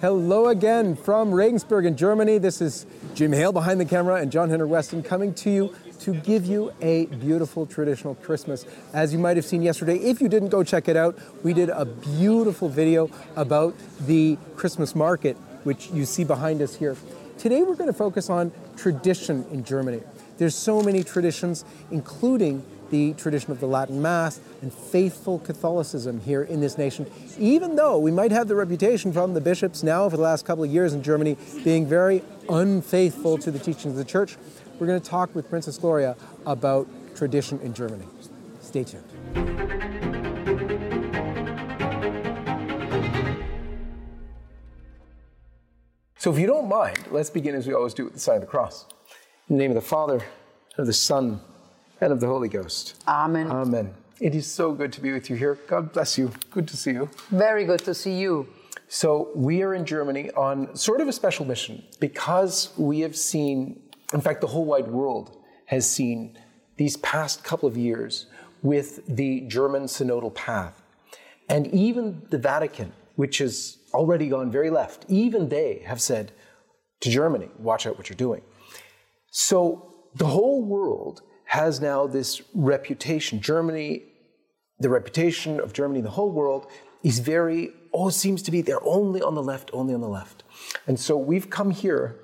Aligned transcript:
Hello 0.00 0.46
again 0.46 0.94
from 0.94 1.34
Regensburg 1.34 1.84
in 1.84 1.96
Germany. 1.96 2.38
This 2.38 2.60
is 2.60 2.86
Jim 3.16 3.32
Hale 3.32 3.50
behind 3.50 3.80
the 3.80 3.84
camera 3.84 4.14
and 4.20 4.30
John 4.30 4.48
Henry 4.48 4.68
Weston 4.68 5.02
coming 5.02 5.34
to 5.34 5.50
you 5.50 5.74
to 6.02 6.14
give 6.14 6.46
you 6.46 6.72
a 6.80 7.06
beautiful 7.06 7.66
traditional 7.66 8.14
Christmas. 8.14 8.64
As 8.92 9.12
you 9.12 9.18
might 9.18 9.36
have 9.36 9.44
seen 9.44 9.60
yesterday, 9.60 9.96
if 9.96 10.20
you 10.20 10.28
didn't 10.28 10.50
go 10.50 10.62
check 10.62 10.86
it 10.86 10.96
out, 10.96 11.18
we 11.42 11.52
did 11.52 11.68
a 11.68 11.84
beautiful 11.84 12.68
video 12.68 13.10
about 13.34 13.74
the 14.06 14.38
Christmas 14.54 14.94
market, 14.94 15.36
which 15.64 15.90
you 15.90 16.04
see 16.04 16.22
behind 16.22 16.62
us 16.62 16.76
here. 16.76 16.96
Today 17.36 17.62
we're 17.64 17.74
going 17.74 17.90
to 17.90 17.92
focus 17.92 18.30
on 18.30 18.52
tradition 18.76 19.44
in 19.50 19.64
Germany. 19.64 20.00
There's 20.36 20.54
so 20.54 20.80
many 20.80 21.02
traditions, 21.02 21.64
including 21.90 22.64
the 22.90 23.14
tradition 23.14 23.50
of 23.50 23.60
the 23.60 23.66
Latin 23.66 24.00
Mass 24.00 24.40
and 24.62 24.72
faithful 24.72 25.38
Catholicism 25.38 26.20
here 26.20 26.42
in 26.42 26.60
this 26.60 26.78
nation, 26.78 27.10
even 27.38 27.76
though 27.76 27.98
we 27.98 28.10
might 28.10 28.32
have 28.32 28.48
the 28.48 28.54
reputation 28.54 29.12
from 29.12 29.34
the 29.34 29.40
bishops 29.40 29.82
now 29.82 30.08
for 30.08 30.16
the 30.16 30.22
last 30.22 30.44
couple 30.44 30.64
of 30.64 30.70
years 30.70 30.92
in 30.92 31.02
Germany 31.02 31.36
being 31.64 31.86
very 31.86 32.22
unfaithful 32.48 33.38
to 33.38 33.50
the 33.50 33.58
teachings 33.58 33.92
of 33.92 33.96
the 33.96 34.04
Church. 34.04 34.36
We're 34.78 34.86
going 34.86 35.00
to 35.00 35.08
talk 35.08 35.34
with 35.34 35.48
Princess 35.50 35.76
Gloria 35.76 36.16
about 36.46 36.88
tradition 37.16 37.58
in 37.60 37.74
Germany. 37.74 38.06
Stay 38.60 38.84
tuned. 38.84 39.04
So, 46.20 46.32
if 46.32 46.38
you 46.38 46.46
don't 46.46 46.68
mind, 46.68 46.98
let's 47.10 47.30
begin 47.30 47.54
as 47.54 47.66
we 47.66 47.74
always 47.74 47.94
do 47.94 48.04
with 48.04 48.12
the 48.12 48.20
sign 48.20 48.36
of 48.36 48.40
the 48.40 48.48
cross. 48.48 48.86
In 49.48 49.56
the 49.56 49.62
name 49.62 49.70
of 49.70 49.76
the 49.76 49.80
Father, 49.80 50.14
and 50.14 50.22
of 50.78 50.86
the 50.86 50.92
Son, 50.92 51.40
and 52.00 52.12
of 52.12 52.20
the 52.20 52.26
Holy 52.26 52.48
Ghost. 52.48 53.02
Amen. 53.06 53.50
Amen. 53.50 53.94
It 54.20 54.34
is 54.34 54.46
so 54.46 54.72
good 54.72 54.92
to 54.94 55.00
be 55.00 55.12
with 55.12 55.30
you 55.30 55.36
here. 55.36 55.58
God 55.66 55.92
bless 55.92 56.18
you. 56.18 56.32
Good 56.50 56.66
to 56.68 56.76
see 56.76 56.92
you. 56.92 57.08
Very 57.30 57.64
good 57.64 57.80
to 57.84 57.94
see 57.94 58.18
you. 58.18 58.48
So, 58.88 59.30
we 59.34 59.62
are 59.62 59.74
in 59.74 59.84
Germany 59.84 60.30
on 60.30 60.74
sort 60.74 61.00
of 61.00 61.08
a 61.08 61.12
special 61.12 61.44
mission 61.44 61.84
because 62.00 62.72
we 62.78 63.00
have 63.00 63.14
seen, 63.16 63.80
in 64.14 64.20
fact, 64.22 64.40
the 64.40 64.46
whole 64.46 64.64
wide 64.64 64.88
world 64.88 65.36
has 65.66 65.88
seen 65.88 66.38
these 66.78 66.96
past 66.96 67.44
couple 67.44 67.68
of 67.68 67.76
years 67.76 68.26
with 68.62 69.04
the 69.06 69.42
German 69.42 69.84
synodal 69.84 70.34
path. 70.34 70.82
And 71.50 71.66
even 71.68 72.22
the 72.30 72.38
Vatican, 72.38 72.92
which 73.16 73.38
has 73.38 73.78
already 73.92 74.28
gone 74.28 74.50
very 74.50 74.70
left, 74.70 75.04
even 75.08 75.48
they 75.50 75.82
have 75.84 76.00
said 76.00 76.32
to 77.00 77.10
Germany, 77.10 77.50
watch 77.58 77.86
out 77.86 77.98
what 77.98 78.08
you're 78.08 78.16
doing. 78.16 78.42
So, 79.30 79.94
the 80.14 80.26
whole 80.26 80.64
world 80.64 81.20
has 81.48 81.80
now 81.80 82.06
this 82.06 82.42
reputation. 82.54 83.40
Germany, 83.40 84.02
the 84.78 84.90
reputation 84.90 85.58
of 85.58 85.72
Germany, 85.72 86.02
the 86.02 86.10
whole 86.10 86.30
world, 86.30 86.66
is 87.02 87.20
very, 87.20 87.70
oh, 87.94 88.10
seems 88.10 88.42
to 88.42 88.50
be 88.50 88.60
they're 88.60 88.84
only 88.84 89.22
on 89.22 89.34
the 89.34 89.42
left, 89.42 89.70
only 89.72 89.94
on 89.94 90.02
the 90.02 90.08
left. 90.08 90.44
And 90.86 91.00
so 91.00 91.16
we've 91.16 91.48
come 91.48 91.70
here 91.70 92.20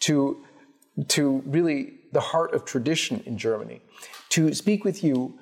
to, 0.00 0.44
to 1.08 1.42
really 1.46 1.94
the 2.12 2.20
heart 2.20 2.52
of 2.54 2.66
tradition 2.66 3.22
in 3.24 3.38
Germany 3.38 3.80
to 4.28 4.52
speak 4.52 4.84
with 4.84 5.02
you 5.02 5.38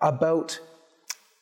about 0.00 0.60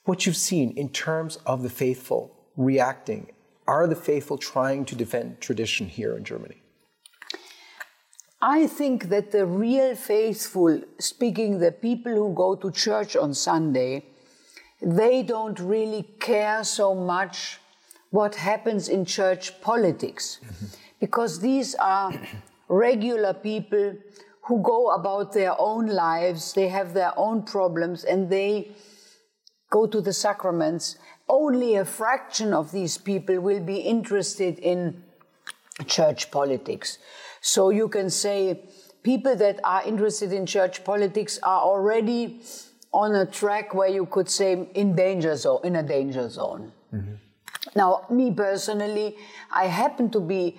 what 0.04 0.24
you've 0.24 0.36
seen 0.36 0.70
in 0.78 0.88
terms 0.88 1.36
of 1.44 1.62
the 1.62 1.70
faithful 1.70 2.34
reacting. 2.56 3.32
Are 3.66 3.86
the 3.86 3.96
faithful 3.96 4.38
trying 4.38 4.86
to 4.86 4.96
defend 4.96 5.42
tradition 5.42 5.88
here 5.88 6.16
in 6.16 6.24
Germany? 6.24 6.62
I 8.46 8.66
think 8.66 9.08
that 9.08 9.32
the 9.32 9.46
real 9.46 9.94
faithful, 9.94 10.82
speaking 10.98 11.60
the 11.60 11.72
people 11.72 12.14
who 12.14 12.34
go 12.34 12.54
to 12.56 12.70
church 12.70 13.16
on 13.16 13.32
Sunday, 13.32 14.04
they 14.82 15.22
don't 15.22 15.58
really 15.58 16.02
care 16.20 16.62
so 16.62 16.94
much 16.94 17.58
what 18.10 18.34
happens 18.34 18.90
in 18.90 19.06
church 19.06 19.58
politics. 19.62 20.40
Mm-hmm. 20.44 20.66
Because 21.00 21.40
these 21.40 21.74
are 21.76 22.12
regular 22.68 23.32
people 23.32 23.96
who 24.42 24.62
go 24.62 24.90
about 24.90 25.32
their 25.32 25.58
own 25.58 25.86
lives, 25.86 26.52
they 26.52 26.68
have 26.68 26.92
their 26.92 27.18
own 27.18 27.44
problems, 27.44 28.04
and 28.04 28.28
they 28.28 28.72
go 29.70 29.86
to 29.86 30.02
the 30.02 30.12
sacraments. 30.12 30.98
Only 31.30 31.76
a 31.76 31.86
fraction 31.86 32.52
of 32.52 32.72
these 32.72 32.98
people 32.98 33.40
will 33.40 33.64
be 33.64 33.78
interested 33.78 34.58
in 34.58 35.02
church 35.86 36.30
politics. 36.30 36.98
So 37.44 37.68
you 37.68 37.88
can 37.88 38.08
say 38.08 38.64
people 39.02 39.36
that 39.36 39.60
are 39.64 39.82
interested 39.84 40.32
in 40.32 40.46
church 40.46 40.82
politics 40.82 41.38
are 41.42 41.60
already 41.60 42.40
on 42.90 43.14
a 43.14 43.26
track 43.26 43.74
where 43.74 43.90
you 43.90 44.06
could 44.06 44.30
say 44.30 44.66
in 44.72 44.96
danger 44.96 45.36
zone, 45.36 45.60
in 45.62 45.76
a 45.76 45.82
danger 45.82 46.30
zone. 46.30 46.72
Mm-hmm. 46.90 47.16
Now, 47.76 48.06
me 48.08 48.30
personally, 48.30 49.18
I 49.50 49.66
happen 49.66 50.08
to 50.12 50.20
be 50.20 50.58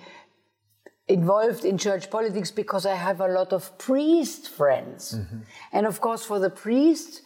involved 1.08 1.64
in 1.64 1.76
church 1.76 2.08
politics 2.08 2.52
because 2.52 2.86
I 2.86 2.94
have 2.94 3.20
a 3.20 3.26
lot 3.26 3.52
of 3.52 3.76
priest 3.78 4.48
friends. 4.50 5.16
Mm-hmm. 5.18 5.38
And 5.72 5.86
of 5.86 6.00
course, 6.00 6.24
for 6.24 6.38
the 6.38 6.50
priests, 6.50 7.22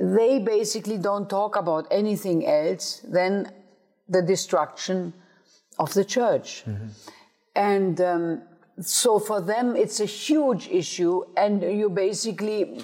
they 0.00 0.40
basically 0.40 0.98
don't 0.98 1.30
talk 1.30 1.54
about 1.54 1.86
anything 1.92 2.44
else 2.48 3.00
than 3.04 3.52
the 4.08 4.22
destruction 4.22 5.12
of 5.78 5.94
the 5.94 6.04
church. 6.04 6.64
Mm-hmm. 6.66 6.88
And 7.54 8.00
um, 8.00 8.42
so 8.80 9.18
for 9.18 9.40
them, 9.40 9.76
it's 9.76 10.00
a 10.00 10.04
huge 10.06 10.68
issue. 10.68 11.24
And 11.36 11.62
you 11.62 11.90
basically, 11.90 12.82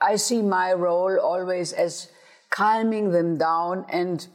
I 0.00 0.16
see 0.16 0.42
my 0.42 0.72
role 0.72 1.18
always 1.18 1.72
as 1.72 2.10
calming 2.50 3.10
them 3.10 3.36
down 3.36 3.84
and 3.88 4.26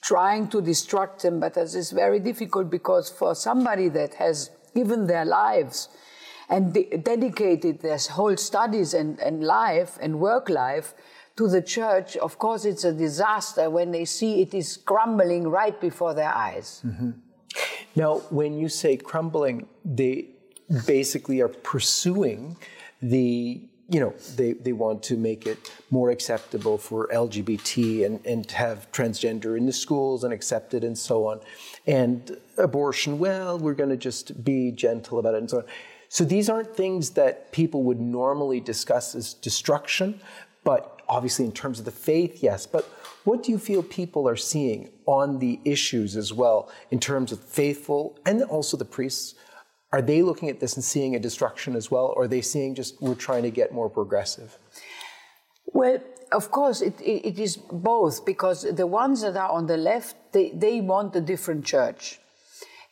trying 0.00 0.48
to 0.48 0.60
distract 0.60 1.22
them. 1.22 1.40
But 1.40 1.54
this 1.54 1.74
is 1.74 1.90
very 1.90 2.20
difficult 2.20 2.70
because 2.70 3.10
for 3.10 3.34
somebody 3.34 3.88
that 3.90 4.14
has 4.14 4.50
given 4.74 5.06
their 5.06 5.24
lives 5.24 5.88
and 6.48 6.74
de- 6.74 6.96
dedicated 6.98 7.80
their 7.80 7.98
whole 8.10 8.36
studies 8.36 8.94
and, 8.94 9.18
and 9.20 9.42
life 9.42 9.98
and 10.00 10.20
work 10.20 10.48
life 10.48 10.94
to 11.36 11.48
the 11.48 11.62
church, 11.62 12.16
of 12.18 12.38
course, 12.38 12.64
it's 12.64 12.84
a 12.84 12.92
disaster 12.92 13.68
when 13.68 13.90
they 13.90 14.04
see 14.04 14.40
it 14.40 14.54
is 14.54 14.76
crumbling 14.76 15.48
right 15.48 15.80
before 15.80 16.14
their 16.14 16.32
eyes. 16.32 16.80
Mm-hmm. 16.86 17.10
Now, 17.96 18.18
when 18.30 18.56
you 18.58 18.68
say 18.68 18.96
crumbling, 18.96 19.66
they 19.84 20.33
basically 20.86 21.40
are 21.40 21.48
pursuing 21.48 22.56
the 23.02 23.60
you 23.88 24.00
know 24.00 24.14
they, 24.36 24.52
they 24.52 24.72
want 24.72 25.02
to 25.02 25.16
make 25.16 25.46
it 25.46 25.70
more 25.90 26.10
acceptable 26.10 26.78
for 26.78 27.06
lgbt 27.08 28.04
and, 28.06 28.24
and 28.24 28.50
have 28.50 28.90
transgender 28.92 29.58
in 29.58 29.66
the 29.66 29.72
schools 29.72 30.24
and 30.24 30.32
accepted 30.32 30.84
and 30.84 30.96
so 30.96 31.26
on. 31.26 31.40
And 31.86 32.38
abortion 32.56 33.18
well 33.18 33.58
we're 33.58 33.74
going 33.74 33.90
to 33.90 33.96
just 33.96 34.42
be 34.42 34.70
gentle 34.70 35.18
about 35.18 35.34
it 35.34 35.38
and 35.38 35.50
so 35.50 35.58
on. 35.58 35.64
So 36.08 36.24
these 36.24 36.48
aren't 36.48 36.74
things 36.74 37.10
that 37.10 37.52
people 37.52 37.82
would 37.82 38.00
normally 38.00 38.60
discuss 38.60 39.14
as 39.14 39.34
destruction 39.34 40.20
but 40.62 41.02
obviously 41.06 41.44
in 41.44 41.52
terms 41.52 41.78
of 41.78 41.84
the 41.84 41.90
faith 41.90 42.42
yes. 42.42 42.66
But 42.66 42.84
what 43.24 43.42
do 43.42 43.52
you 43.52 43.58
feel 43.58 43.82
people 43.82 44.26
are 44.26 44.36
seeing 44.36 44.90
on 45.04 45.38
the 45.40 45.60
issues 45.64 46.16
as 46.16 46.32
well 46.32 46.70
in 46.90 47.00
terms 47.00 47.32
of 47.32 47.40
faithful 47.40 48.18
and 48.24 48.42
also 48.44 48.78
the 48.78 48.84
priests 48.86 49.34
are 49.94 50.02
they 50.02 50.22
looking 50.22 50.48
at 50.48 50.58
this 50.58 50.74
and 50.74 50.82
seeing 50.82 51.14
a 51.14 51.20
destruction 51.20 51.76
as 51.76 51.88
well, 51.88 52.12
or 52.16 52.24
are 52.24 52.28
they 52.28 52.42
seeing 52.42 52.74
just 52.74 53.00
we're 53.00 53.14
trying 53.14 53.44
to 53.44 53.50
get 53.60 53.72
more 53.72 53.88
progressive? 53.88 54.58
Well, 55.66 55.98
of 56.32 56.50
course, 56.50 56.80
it, 56.80 57.00
it 57.00 57.38
is 57.38 57.56
both, 57.56 58.26
because 58.26 58.62
the 58.62 58.88
ones 58.88 59.22
that 59.22 59.36
are 59.36 59.52
on 59.52 59.68
the 59.68 59.76
left, 59.76 60.16
they, 60.32 60.50
they 60.50 60.80
want 60.80 61.14
a 61.14 61.20
different 61.20 61.64
church. 61.64 62.18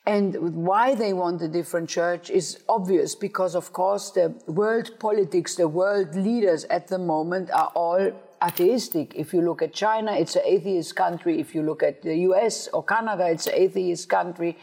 And 0.07 0.65
why 0.65 0.95
they 0.95 1.13
want 1.13 1.43
a 1.43 1.49
different 1.49 1.89
church 1.89 2.31
is 2.31 2.63
obvious 2.69 3.17
because, 3.17 3.57
of 3.57 3.73
course, 3.73 4.11
the 4.11 4.29
world 4.47 4.93
politics, 5.01 5.57
the 5.57 5.67
world 5.67 6.15
leaders 6.15 6.63
at 6.67 6.87
the 6.87 6.99
moment 6.99 7.51
are 7.51 7.73
all 7.75 8.13
atheistic. 8.41 9.13
If 9.17 9.33
you 9.35 9.41
look 9.41 9.61
at 9.61 9.73
China, 9.73 10.13
it's 10.13 10.37
an 10.37 10.43
atheist 10.45 10.95
country. 10.95 11.41
If 11.41 11.53
you 11.53 11.63
look 11.63 11.83
at 11.83 12.03
the 12.03 12.17
US 12.31 12.69
or 12.69 12.85
Canada, 12.85 13.29
it's 13.29 13.49
an 13.49 13.55
atheist 13.57 14.09
country. 14.09 14.57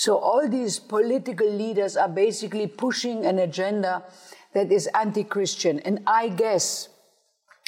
So 0.00 0.16
all 0.16 0.48
these 0.48 0.78
political 0.78 1.46
leaders 1.46 1.94
are 1.94 2.08
basically 2.08 2.66
pushing 2.66 3.26
an 3.26 3.38
agenda 3.38 4.02
that 4.54 4.72
is 4.72 4.86
anti-Christian. 4.94 5.78
And 5.80 6.00
I 6.06 6.30
guess 6.30 6.88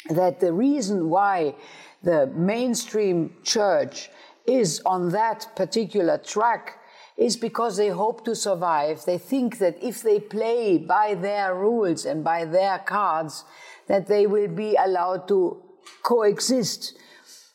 that 0.09 0.39
the 0.39 0.51
reason 0.51 1.11
why 1.11 1.53
the 2.01 2.25
mainstream 2.35 3.35
church 3.43 4.09
is 4.47 4.81
on 4.83 5.09
that 5.09 5.55
particular 5.55 6.17
track 6.17 6.79
is 7.17 7.37
because 7.37 7.77
they 7.77 7.89
hope 7.89 8.25
to 8.25 8.35
survive. 8.35 9.05
They 9.05 9.19
think 9.19 9.59
that 9.59 9.77
if 9.79 10.01
they 10.01 10.19
play 10.19 10.79
by 10.79 11.13
their 11.13 11.53
rules 11.53 12.03
and 12.03 12.23
by 12.23 12.45
their 12.45 12.79
cards, 12.79 13.45
that 13.85 14.07
they 14.07 14.25
will 14.25 14.47
be 14.47 14.75
allowed 14.75 15.27
to 15.27 15.61
coexist 16.01 16.97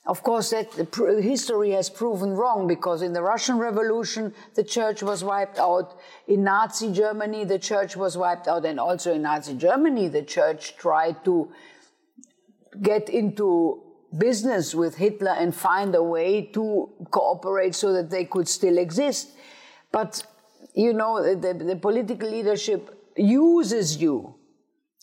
of 0.09 0.23
course, 0.23 0.51
that 0.51 0.73
history 1.21 1.73
has 1.73 1.91
proven 1.91 2.31
wrong 2.31 2.67
because 2.67 3.03
in 3.03 3.13
the 3.13 3.21
Russian 3.21 3.59
Revolution, 3.59 4.33
the 4.55 4.65
church 4.65 5.03
was 5.03 5.23
wiped 5.23 5.59
out. 5.59 6.01
In 6.27 6.45
Nazi 6.45 6.91
Germany, 6.91 7.45
the 7.45 7.59
church 7.59 7.95
was 7.95 8.17
wiped 8.17 8.49
out. 8.49 8.65
And 8.65 8.81
also 8.81 9.13
in 9.13 9.21
Nazi 9.21 9.55
Germany, 9.55 10.09
the 10.09 10.23
church 10.23 10.79
tried 10.79 11.23
to 11.27 11.53
get 12.81 13.11
into 13.11 13.83
business 14.17 14.75
with 14.75 14.97
Hitler 14.97 15.33
and 15.33 15.55
find 15.55 15.95
a 15.95 16.03
way 16.03 16.41
to 16.55 16.89
cooperate 17.11 17.75
so 17.75 17.93
that 17.93 18.09
they 18.09 18.25
could 18.25 18.49
still 18.49 18.79
exist. 18.79 19.33
But, 19.93 20.25
you 20.73 20.95
know, 20.95 21.23
the, 21.23 21.53
the 21.53 21.77
political 21.77 22.31
leadership 22.31 23.13
uses 23.15 23.99
you. 23.99 24.38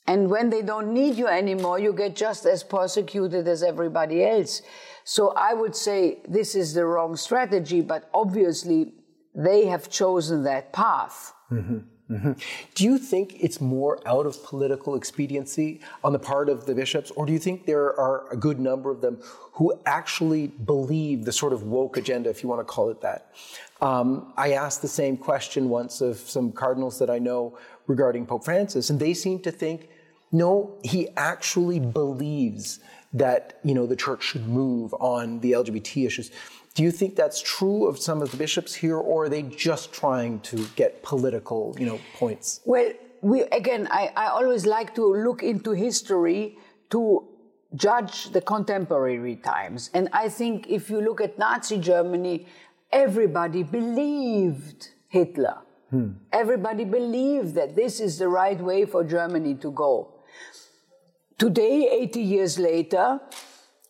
And 0.08 0.30
when 0.30 0.50
they 0.50 0.62
don't 0.62 0.94
need 0.94 1.16
you 1.16 1.28
anymore, 1.28 1.80
you 1.80 1.92
get 1.92 2.16
just 2.16 2.46
as 2.46 2.64
persecuted 2.64 3.48
as 3.48 3.64
everybody 3.64 4.24
else. 4.24 4.62
So 5.04 5.34
I 5.36 5.54
would 5.54 5.76
say 5.76 6.20
this 6.28 6.56
is 6.56 6.74
the 6.74 6.86
wrong 6.86 7.16
strategy, 7.16 7.82
but 7.82 8.10
obviously 8.14 8.94
they 9.34 9.66
have 9.66 9.90
chosen 9.90 10.44
that 10.44 10.74
path. 10.74 11.34
Mm-hmm. 11.52 11.78
Mm-hmm. 12.12 12.34
Do 12.76 12.84
you 12.84 13.00
think 13.00 13.44
it's 13.44 13.60
more 13.60 14.00
out 14.08 14.28
of 14.28 14.44
political 14.44 14.96
expediency 14.96 15.82
on 16.04 16.14
the 16.14 16.20
part 16.20 16.50
of 16.50 16.68
the 16.68 16.76
bishops, 16.76 17.10
or 17.10 17.26
do 17.26 17.34
you 17.34 17.40
think 17.40 17.66
there 17.66 18.00
are 18.00 18.32
a 18.32 18.38
good 18.38 18.60
number 18.60 18.92
of 18.92 19.02
them 19.02 19.20
who 19.54 19.74
actually 19.88 20.48
believe 20.48 21.26
the 21.26 21.32
sort 21.32 21.52
of 21.52 21.64
woke 21.64 21.98
agenda, 21.98 22.30
if 22.30 22.44
you 22.44 22.50
want 22.50 22.62
to 22.62 22.66
call 22.66 22.92
it 22.92 23.02
that? 23.02 23.32
Um, 23.82 24.34
I 24.38 24.52
asked 24.54 24.84
the 24.84 24.88
same 24.88 25.18
question 25.18 25.68
once 25.68 26.00
of 26.00 26.18
some 26.18 26.52
cardinals 26.52 27.00
that 27.00 27.10
I 27.10 27.18
know 27.18 27.58
regarding 27.88 28.28
Pope 28.28 28.46
Francis, 28.46 28.92
and 28.92 29.00
they 29.00 29.16
seem 29.16 29.40
to 29.40 29.52
think, 29.52 29.90
no, 30.36 30.78
he 30.84 31.08
actually 31.16 31.80
believes 31.80 32.80
that 33.14 33.60
you 33.64 33.74
know 33.74 33.86
the 33.86 33.96
church 33.96 34.24
should 34.24 34.48
move 34.48 34.94
on 34.96 35.40
the 35.40 35.54
LGBT 35.54 36.06
issues. 36.06 36.32
Do 36.74 36.84
you 36.84 36.92
think 36.92 37.16
that's 37.16 37.42
true 37.42 37.88
of 37.88 37.98
some 37.98 38.22
of 38.22 38.32
the 38.32 38.38
bishops 38.38 38.74
here, 38.74 38.98
or 38.98 39.26
are 39.26 39.30
they 39.30 39.44
just 39.44 39.94
trying 39.94 40.42
to 40.42 40.68
get 40.76 41.02
political, 41.04 41.74
you 41.80 41.86
know, 41.86 42.00
points? 42.16 42.60
Well, 42.66 42.92
we 43.22 43.44
again, 43.44 43.88
I, 43.90 44.12
I 44.16 44.28
always 44.28 44.66
like 44.66 44.94
to 44.96 45.06
look 45.28 45.42
into 45.42 45.72
history 45.72 46.58
to 46.90 47.28
judge 47.76 48.30
the 48.32 48.42
contemporary 48.42 49.38
times. 49.38 49.90
And 49.94 50.10
I 50.12 50.28
think 50.30 50.68
if 50.68 50.90
you 50.90 51.00
look 51.02 51.22
at 51.22 51.40
Nazi 51.40 51.78
Germany, 51.78 52.46
everybody 52.92 53.64
believed 53.64 54.90
Hitler. 55.08 55.60
Hmm. 55.92 56.12
Everybody 56.32 56.84
believed 56.84 57.56
that 57.56 57.76
this 57.76 58.00
is 58.00 58.18
the 58.18 58.28
right 58.28 58.60
way 58.60 58.86
for 58.86 59.04
Germany 59.04 59.56
to 59.56 59.72
go. 59.72 60.15
Today, 61.38 61.90
80 61.92 62.22
years 62.22 62.60
later, 62.60 63.20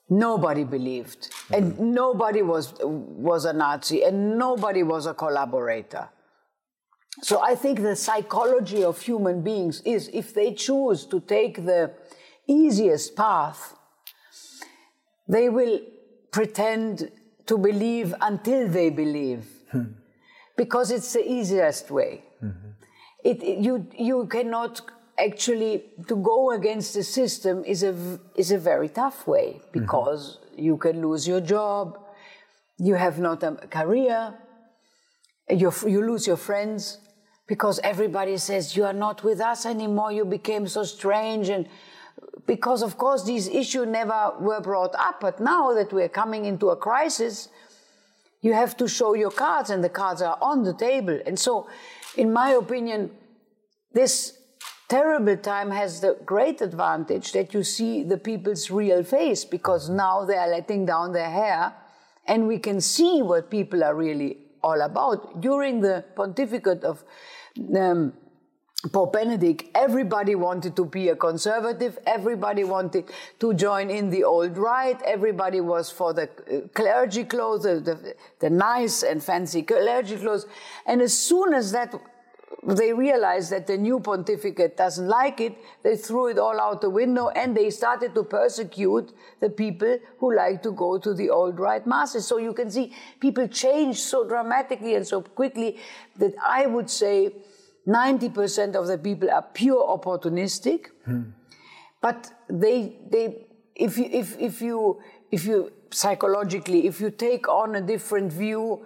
Nobody 0.09 0.63
believed, 0.63 1.33
and 1.51 1.79
nobody 1.79 2.43
was 2.43 2.75
was 2.79 3.45
a 3.45 3.53
Nazi, 3.53 4.03
and 4.03 4.37
nobody 4.37 4.83
was 4.83 5.07
a 5.07 5.15
collaborator. 5.15 6.09
So 7.23 7.41
I 7.41 7.55
think 7.55 7.81
the 7.81 7.95
psychology 7.95 8.83
of 8.83 9.01
human 9.01 9.41
beings 9.41 9.81
is 9.83 10.11
if 10.13 10.31
they 10.35 10.53
choose 10.53 11.05
to 11.05 11.21
take 11.21 11.65
the 11.65 11.93
easiest 12.47 13.15
path, 13.15 13.75
they 15.27 15.49
will 15.49 15.79
pretend 16.31 17.09
to 17.47 17.57
believe 17.57 18.13
until 18.21 18.67
they 18.67 18.91
believe, 18.91 19.47
hmm. 19.71 19.85
because 20.55 20.91
it's 20.91 21.13
the 21.13 21.27
easiest 21.27 21.89
way. 21.89 22.25
Mm-hmm. 22.43 22.69
It, 23.23 23.41
it, 23.41 23.57
you 23.57 23.87
you 23.97 24.27
cannot 24.27 24.81
actually 25.17 25.83
to 26.07 26.15
go 26.15 26.51
against 26.51 26.93
the 26.93 27.03
system 27.03 27.63
is 27.65 27.83
a 27.83 28.19
is 28.35 28.51
a 28.51 28.57
very 28.57 28.89
tough 28.89 29.27
way 29.27 29.47
mm-hmm. 29.59 29.79
because 29.79 30.37
mm-hmm. 30.37 30.63
you 30.63 30.77
can 30.77 31.01
lose 31.01 31.27
your 31.27 31.41
job, 31.41 31.99
you 32.77 32.95
have 32.95 33.19
not 33.19 33.43
a 33.43 33.51
career, 33.69 34.33
you 35.49 35.71
you 35.87 36.01
lose 36.05 36.27
your 36.27 36.37
friends 36.37 36.99
because 37.47 37.79
everybody 37.83 38.37
says 38.37 38.75
you 38.75 38.83
are 38.83 38.93
not 38.93 39.23
with 39.23 39.39
us 39.39 39.65
anymore. 39.65 40.11
You 40.11 40.25
became 40.25 40.67
so 40.67 40.83
strange 40.83 41.49
and 41.49 41.67
because 42.45 42.83
of 42.83 42.97
course 42.97 43.23
these 43.23 43.47
issues 43.47 43.87
never 43.87 44.33
were 44.39 44.61
brought 44.61 44.95
up, 44.95 45.19
but 45.21 45.39
now 45.39 45.73
that 45.73 45.93
we 45.93 46.03
are 46.03 46.09
coming 46.09 46.45
into 46.45 46.69
a 46.69 46.75
crisis, 46.75 47.49
you 48.41 48.53
have 48.53 48.77
to 48.77 48.87
show 48.87 49.13
your 49.15 49.31
cards 49.31 49.69
and 49.69 49.83
the 49.83 49.89
cards 49.89 50.21
are 50.21 50.37
on 50.41 50.63
the 50.63 50.73
table. 50.73 51.19
And 51.25 51.37
so, 51.39 51.67
in 52.15 52.31
my 52.31 52.51
opinion, 52.51 53.11
this 53.93 54.37
terrible 54.87 55.37
time 55.37 55.71
has 55.71 56.01
the 56.01 56.17
great 56.25 56.61
advantage 56.61 57.31
that 57.31 57.53
you 57.53 57.63
see 57.63 58.03
the 58.03 58.17
people's 58.17 58.69
real 58.69 59.03
face 59.03 59.45
because 59.45 59.89
now 59.89 60.25
they 60.25 60.37
are 60.37 60.49
letting 60.49 60.85
down 60.85 61.11
their 61.11 61.29
hair 61.29 61.73
and 62.27 62.47
we 62.47 62.59
can 62.59 62.81
see 62.81 63.21
what 63.21 63.49
people 63.49 63.83
are 63.83 63.95
really 63.95 64.37
all 64.63 64.81
about. 64.81 65.41
During 65.41 65.81
the 65.81 66.03
pontificate 66.15 66.83
of 66.83 67.03
um, 67.77 68.13
Pope 68.91 69.13
Benedict, 69.13 69.65
everybody 69.73 70.35
wanted 70.35 70.75
to 70.75 70.85
be 70.85 71.09
a 71.09 71.15
conservative, 71.15 71.97
everybody 72.05 72.63
wanted 72.63 73.05
to 73.39 73.53
join 73.53 73.89
in 73.89 74.09
the 74.09 74.23
old 74.23 74.57
rite, 74.57 75.01
everybody 75.03 75.61
was 75.61 75.89
for 75.89 76.13
the 76.13 76.23
uh, 76.23 76.67
clergy 76.73 77.23
clothes, 77.23 77.63
the, 77.63 77.79
the, 77.79 78.15
the 78.39 78.49
nice 78.49 79.03
and 79.03 79.23
fancy 79.23 79.63
clergy 79.63 80.17
clothes. 80.17 80.45
And 80.85 81.01
as 81.01 81.17
soon 81.17 81.53
as 81.53 81.71
that 81.71 81.93
they 82.65 82.93
realized 82.93 83.51
that 83.51 83.67
the 83.67 83.77
new 83.77 83.99
pontificate 83.99 84.75
doesn't 84.75 85.07
like 85.07 85.39
it. 85.39 85.55
They 85.83 85.95
threw 85.95 86.27
it 86.27 86.39
all 86.39 86.59
out 86.59 86.81
the 86.81 86.89
window 86.89 87.29
and 87.29 87.55
they 87.55 87.69
started 87.69 88.15
to 88.15 88.23
persecute 88.23 89.13
the 89.39 89.51
people 89.51 89.99
who 90.17 90.35
like 90.35 90.63
to 90.63 90.71
go 90.71 90.97
to 90.97 91.13
the 91.13 91.29
old 91.29 91.59
rite 91.59 91.85
masses. 91.85 92.25
So 92.25 92.37
you 92.37 92.53
can 92.53 92.71
see 92.71 92.91
people 93.19 93.47
change 93.47 93.99
so 93.99 94.27
dramatically 94.27 94.95
and 94.95 95.05
so 95.05 95.21
quickly 95.21 95.77
that 96.17 96.33
I 96.43 96.65
would 96.65 96.89
say 96.89 97.33
90% 97.87 98.75
of 98.75 98.87
the 98.87 98.97
people 98.97 99.29
are 99.29 99.43
pure 99.43 99.85
opportunistic. 99.85 100.87
Hmm. 101.05 101.21
But 102.01 102.31
they, 102.49 102.97
they, 103.07 103.45
if 103.75 103.97
you, 103.97 104.09
if, 104.11 104.39
if 104.39 104.61
you, 104.61 105.01
if 105.31 105.45
you 105.45 105.71
psychologically, 105.91 106.87
if 106.87 106.99
you 106.99 107.11
take 107.11 107.47
on 107.47 107.75
a 107.75 107.81
different 107.81 108.33
view, 108.33 108.85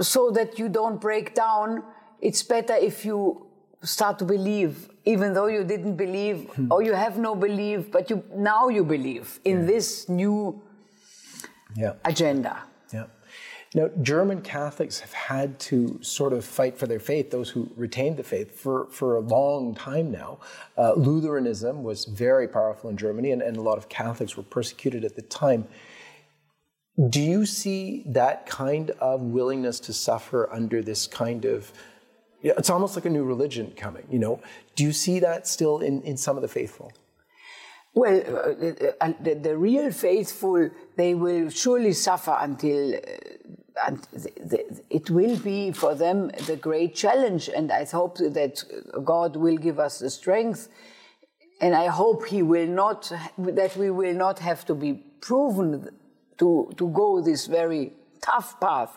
so 0.00 0.30
that 0.30 0.58
you 0.58 0.68
don't 0.68 1.00
break 1.00 1.34
down, 1.34 1.82
it's 2.20 2.42
better 2.42 2.74
if 2.74 3.04
you 3.04 3.46
start 3.82 4.18
to 4.18 4.24
believe 4.24 4.88
even 5.04 5.32
though 5.32 5.46
you 5.46 5.64
didn't 5.64 5.96
believe 5.96 6.48
hmm. 6.50 6.70
or 6.70 6.82
you 6.82 6.92
have 6.92 7.18
no 7.18 7.34
belief 7.34 7.90
but 7.90 8.10
you 8.10 8.22
now 8.34 8.68
you 8.68 8.84
believe 8.84 9.40
in 9.44 9.60
yeah. 9.60 9.66
this 9.66 10.08
new 10.08 10.60
yeah. 11.76 11.94
agenda 12.04 12.62
yeah 12.92 13.06
now 13.74 13.88
german 14.02 14.42
catholics 14.42 15.00
have 15.00 15.12
had 15.12 15.58
to 15.58 15.98
sort 16.02 16.34
of 16.34 16.44
fight 16.44 16.76
for 16.76 16.86
their 16.86 17.00
faith 17.00 17.30
those 17.30 17.48
who 17.48 17.70
retained 17.76 18.18
the 18.18 18.22
faith 18.22 18.58
for, 18.58 18.86
for 18.90 19.16
a 19.16 19.20
long 19.20 19.74
time 19.74 20.10
now 20.10 20.38
uh, 20.76 20.92
lutheranism 20.92 21.82
was 21.82 22.04
very 22.04 22.46
powerful 22.46 22.90
in 22.90 22.96
germany 22.96 23.30
and, 23.30 23.40
and 23.40 23.56
a 23.56 23.62
lot 23.62 23.78
of 23.78 23.88
catholics 23.88 24.36
were 24.36 24.42
persecuted 24.42 25.04
at 25.04 25.16
the 25.16 25.22
time 25.22 25.66
do 27.08 27.20
you 27.22 27.46
see 27.46 28.02
that 28.04 28.44
kind 28.44 28.90
of 29.00 29.22
willingness 29.22 29.80
to 29.80 29.92
suffer 29.94 30.52
under 30.52 30.82
this 30.82 31.06
kind 31.06 31.46
of 31.46 31.72
it's 32.42 32.70
almost 32.70 32.96
like 32.96 33.04
a 33.04 33.10
new 33.10 33.24
religion 33.24 33.72
coming, 33.76 34.06
you 34.10 34.18
know. 34.18 34.40
Do 34.74 34.84
you 34.84 34.92
see 34.92 35.20
that 35.20 35.46
still 35.46 35.80
in, 35.80 36.02
in 36.02 36.16
some 36.16 36.36
of 36.36 36.42
the 36.42 36.48
faithful? 36.48 36.92
Well, 37.92 38.20
uh, 38.20 39.04
uh, 39.04 39.12
the, 39.20 39.34
the, 39.34 39.56
real 39.56 39.90
faithful, 39.90 40.70
they 40.96 41.14
will 41.14 41.50
surely 41.50 41.92
suffer 41.92 42.36
until, 42.38 42.94
uh, 42.94 43.96
it 44.88 45.10
will 45.10 45.36
be 45.36 45.72
for 45.72 45.96
them 45.96 46.30
the 46.46 46.56
great 46.56 46.94
challenge. 46.94 47.48
And 47.48 47.72
I 47.72 47.84
hope 47.84 48.18
that 48.18 48.62
God 49.04 49.34
will 49.34 49.56
give 49.56 49.80
us 49.80 49.98
the 49.98 50.08
strength. 50.08 50.68
And 51.60 51.74
I 51.74 51.88
hope 51.88 52.26
He 52.26 52.42
will 52.42 52.68
not, 52.68 53.12
that 53.38 53.76
we 53.76 53.90
will 53.90 54.14
not 54.14 54.38
have 54.38 54.64
to 54.66 54.74
be 54.74 54.94
proven 55.20 55.90
to, 56.38 56.72
to 56.76 56.88
go 56.90 57.20
this 57.20 57.46
very 57.46 57.92
tough 58.22 58.60
path. 58.60 58.96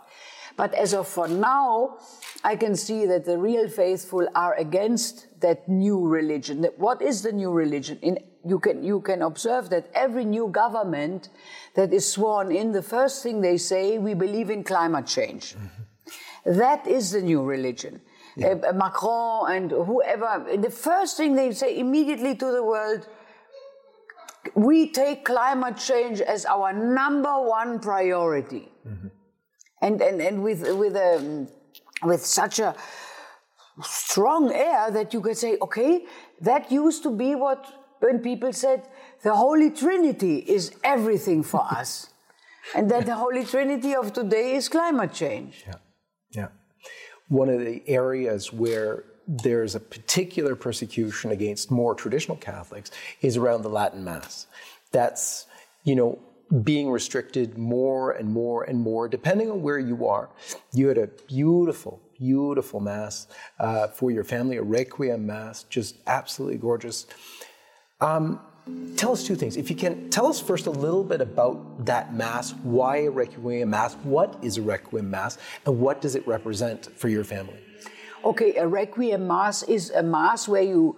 But 0.55 0.73
as 0.73 0.93
of 0.93 1.07
for 1.07 1.27
now, 1.27 1.97
I 2.43 2.55
can 2.55 2.75
see 2.75 3.05
that 3.05 3.25
the 3.25 3.37
real 3.37 3.67
faithful 3.67 4.27
are 4.35 4.53
against 4.55 5.39
that 5.41 5.67
new 5.67 6.07
religion. 6.07 6.63
What 6.77 7.01
is 7.01 7.21
the 7.21 7.31
new 7.31 7.51
religion? 7.51 7.97
In, 8.01 8.19
you 8.45 8.59
can 8.59 8.83
you 8.83 8.99
can 9.01 9.21
observe 9.21 9.69
that 9.69 9.89
every 9.93 10.25
new 10.25 10.49
government 10.49 11.29
that 11.75 11.93
is 11.93 12.11
sworn 12.11 12.51
in, 12.51 12.71
the 12.71 12.83
first 12.83 13.23
thing 13.23 13.41
they 13.41 13.57
say, 13.57 13.97
we 13.97 14.13
believe 14.13 14.49
in 14.49 14.63
climate 14.63 15.07
change. 15.07 15.55
Mm-hmm. 15.55 16.57
That 16.57 16.85
is 16.87 17.11
the 17.11 17.21
new 17.21 17.43
religion. 17.43 18.01
Yeah. 18.35 18.55
Uh, 18.67 18.73
Macron 18.73 19.51
and 19.51 19.71
whoever, 19.71 20.45
the 20.57 20.69
first 20.69 21.17
thing 21.17 21.35
they 21.35 21.51
say 21.53 21.79
immediately 21.79 22.35
to 22.35 22.51
the 22.51 22.63
world, 22.63 23.07
we 24.55 24.91
take 24.91 25.23
climate 25.23 25.77
change 25.77 26.19
as 26.19 26.45
our 26.45 26.73
number 26.73 27.41
one 27.41 27.79
priority. 27.79 28.71
Mm-hmm 28.87 29.07
and 29.83 30.01
and, 30.01 30.21
and 30.21 30.43
with 30.43 30.61
with 30.83 30.95
a 30.95 31.17
um, 31.17 31.47
with 32.03 32.25
such 32.25 32.59
a 32.59 32.75
strong 33.81 34.51
air 34.51 34.91
that 34.91 35.13
you 35.13 35.21
could 35.21 35.37
say, 35.37 35.57
okay, 35.61 36.05
that 36.41 36.71
used 36.71 37.03
to 37.03 37.11
be 37.15 37.35
what 37.35 37.65
when 37.99 38.19
people 38.19 38.53
said 38.53 38.87
the 39.23 39.35
Holy 39.35 39.71
Trinity 39.71 40.37
is 40.37 40.71
everything 40.83 41.43
for 41.43 41.61
us, 41.79 42.09
and 42.75 42.89
that 42.91 43.05
the 43.05 43.15
Holy 43.15 43.45
Trinity 43.45 43.95
of 43.95 44.13
today 44.13 44.55
is 44.55 44.69
climate 44.69 45.13
change. 45.13 45.63
Yeah, 45.67 45.79
yeah. 46.31 46.47
One 47.27 47.49
of 47.49 47.59
the 47.59 47.81
areas 47.87 48.53
where 48.53 49.03
there's 49.27 49.75
a 49.75 49.79
particular 49.79 50.55
persecution 50.55 51.31
against 51.31 51.71
more 51.71 51.95
traditional 51.95 52.37
Catholics 52.37 52.91
is 53.21 53.37
around 53.37 53.61
the 53.61 53.69
Latin 53.69 54.03
Mass. 54.03 54.47
That's, 54.91 55.47
you 55.85 55.95
know, 55.95 56.19
being 56.61 56.91
restricted 56.91 57.57
more 57.57 58.11
and 58.11 58.29
more 58.29 58.63
and 58.63 58.79
more, 58.79 59.07
depending 59.07 59.49
on 59.49 59.61
where 59.61 59.79
you 59.79 60.07
are. 60.07 60.29
You 60.71 60.87
had 60.87 60.97
a 60.97 61.07
beautiful, 61.07 62.01
beautiful 62.19 62.79
mass 62.79 63.27
uh, 63.59 63.87
for 63.87 64.11
your 64.11 64.23
family, 64.23 64.57
a 64.57 64.63
requiem 64.63 65.25
mass, 65.25 65.63
just 65.63 65.97
absolutely 66.05 66.57
gorgeous. 66.57 67.07
Um, 68.01 68.39
tell 68.95 69.13
us 69.13 69.25
two 69.25 69.35
things. 69.35 69.57
If 69.57 69.69
you 69.69 69.75
can, 69.75 70.09
tell 70.09 70.27
us 70.27 70.39
first 70.39 70.67
a 70.67 70.71
little 70.71 71.03
bit 71.03 71.21
about 71.21 71.85
that 71.85 72.13
mass. 72.13 72.53
Why 72.63 72.97
a 73.05 73.09
requiem 73.09 73.71
mass? 73.71 73.95
What 74.03 74.37
is 74.43 74.57
a 74.57 74.61
requiem 74.61 75.09
mass, 75.09 75.39
and 75.65 75.79
what 75.79 76.01
does 76.01 76.15
it 76.15 76.27
represent 76.27 76.89
for 76.97 77.07
your 77.07 77.23
family? 77.23 77.59
Okay, 78.23 78.55
a 78.55 78.65
requiem 78.65 79.27
mass 79.27 79.63
is 79.63 79.89
a 79.89 80.03
mass 80.03 80.47
where 80.47 80.61
you 80.61 80.95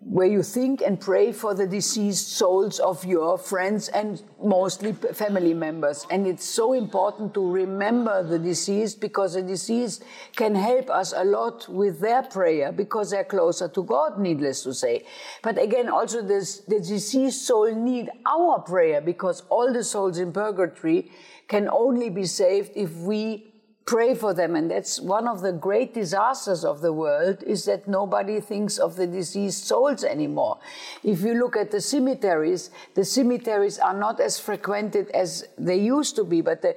where 0.00 0.28
you 0.28 0.44
think 0.44 0.80
and 0.80 1.00
pray 1.00 1.32
for 1.32 1.54
the 1.54 1.66
deceased 1.66 2.28
souls 2.28 2.78
of 2.78 3.04
your 3.04 3.36
friends 3.36 3.88
and 3.88 4.22
mostly 4.42 4.92
family 4.92 5.52
members. 5.52 6.06
And 6.08 6.24
it's 6.24 6.44
so 6.44 6.72
important 6.72 7.34
to 7.34 7.50
remember 7.50 8.22
the 8.22 8.38
deceased 8.38 9.00
because 9.00 9.34
the 9.34 9.42
deceased 9.42 10.04
can 10.36 10.54
help 10.54 10.88
us 10.88 11.12
a 11.16 11.24
lot 11.24 11.68
with 11.68 11.98
their 12.00 12.22
prayer 12.22 12.70
because 12.70 13.10
they're 13.10 13.24
closer 13.24 13.68
to 13.68 13.82
God, 13.82 14.20
needless 14.20 14.62
to 14.62 14.72
say. 14.72 15.04
But 15.42 15.60
again, 15.60 15.88
also 15.88 16.22
this, 16.22 16.60
the 16.60 16.78
deceased 16.78 17.44
soul 17.44 17.74
need 17.74 18.08
our 18.24 18.60
prayer 18.60 19.00
because 19.00 19.42
all 19.50 19.72
the 19.72 19.82
souls 19.82 20.18
in 20.18 20.32
purgatory 20.32 21.10
can 21.48 21.68
only 21.68 22.08
be 22.08 22.24
saved 22.24 22.70
if 22.76 22.94
we 22.98 23.47
pray 23.88 24.14
for 24.14 24.34
them. 24.34 24.54
And 24.54 24.70
that's 24.70 25.00
one 25.00 25.26
of 25.26 25.40
the 25.40 25.50
great 25.50 25.94
disasters 25.94 26.62
of 26.62 26.82
the 26.82 26.92
world 26.92 27.42
is 27.42 27.64
that 27.64 27.88
nobody 27.88 28.38
thinks 28.38 28.76
of 28.76 28.96
the 28.96 29.06
deceased 29.06 29.66
souls 29.66 30.04
anymore. 30.04 30.58
If 31.02 31.22
you 31.22 31.32
look 31.32 31.56
at 31.56 31.70
the 31.70 31.80
cemeteries, 31.80 32.70
the 32.94 33.04
cemeteries 33.04 33.78
are 33.78 33.98
not 33.98 34.20
as 34.20 34.38
frequented 34.38 35.08
as 35.12 35.48
they 35.56 35.78
used 35.78 36.16
to 36.16 36.24
be, 36.24 36.42
but 36.42 36.60
the 36.60 36.76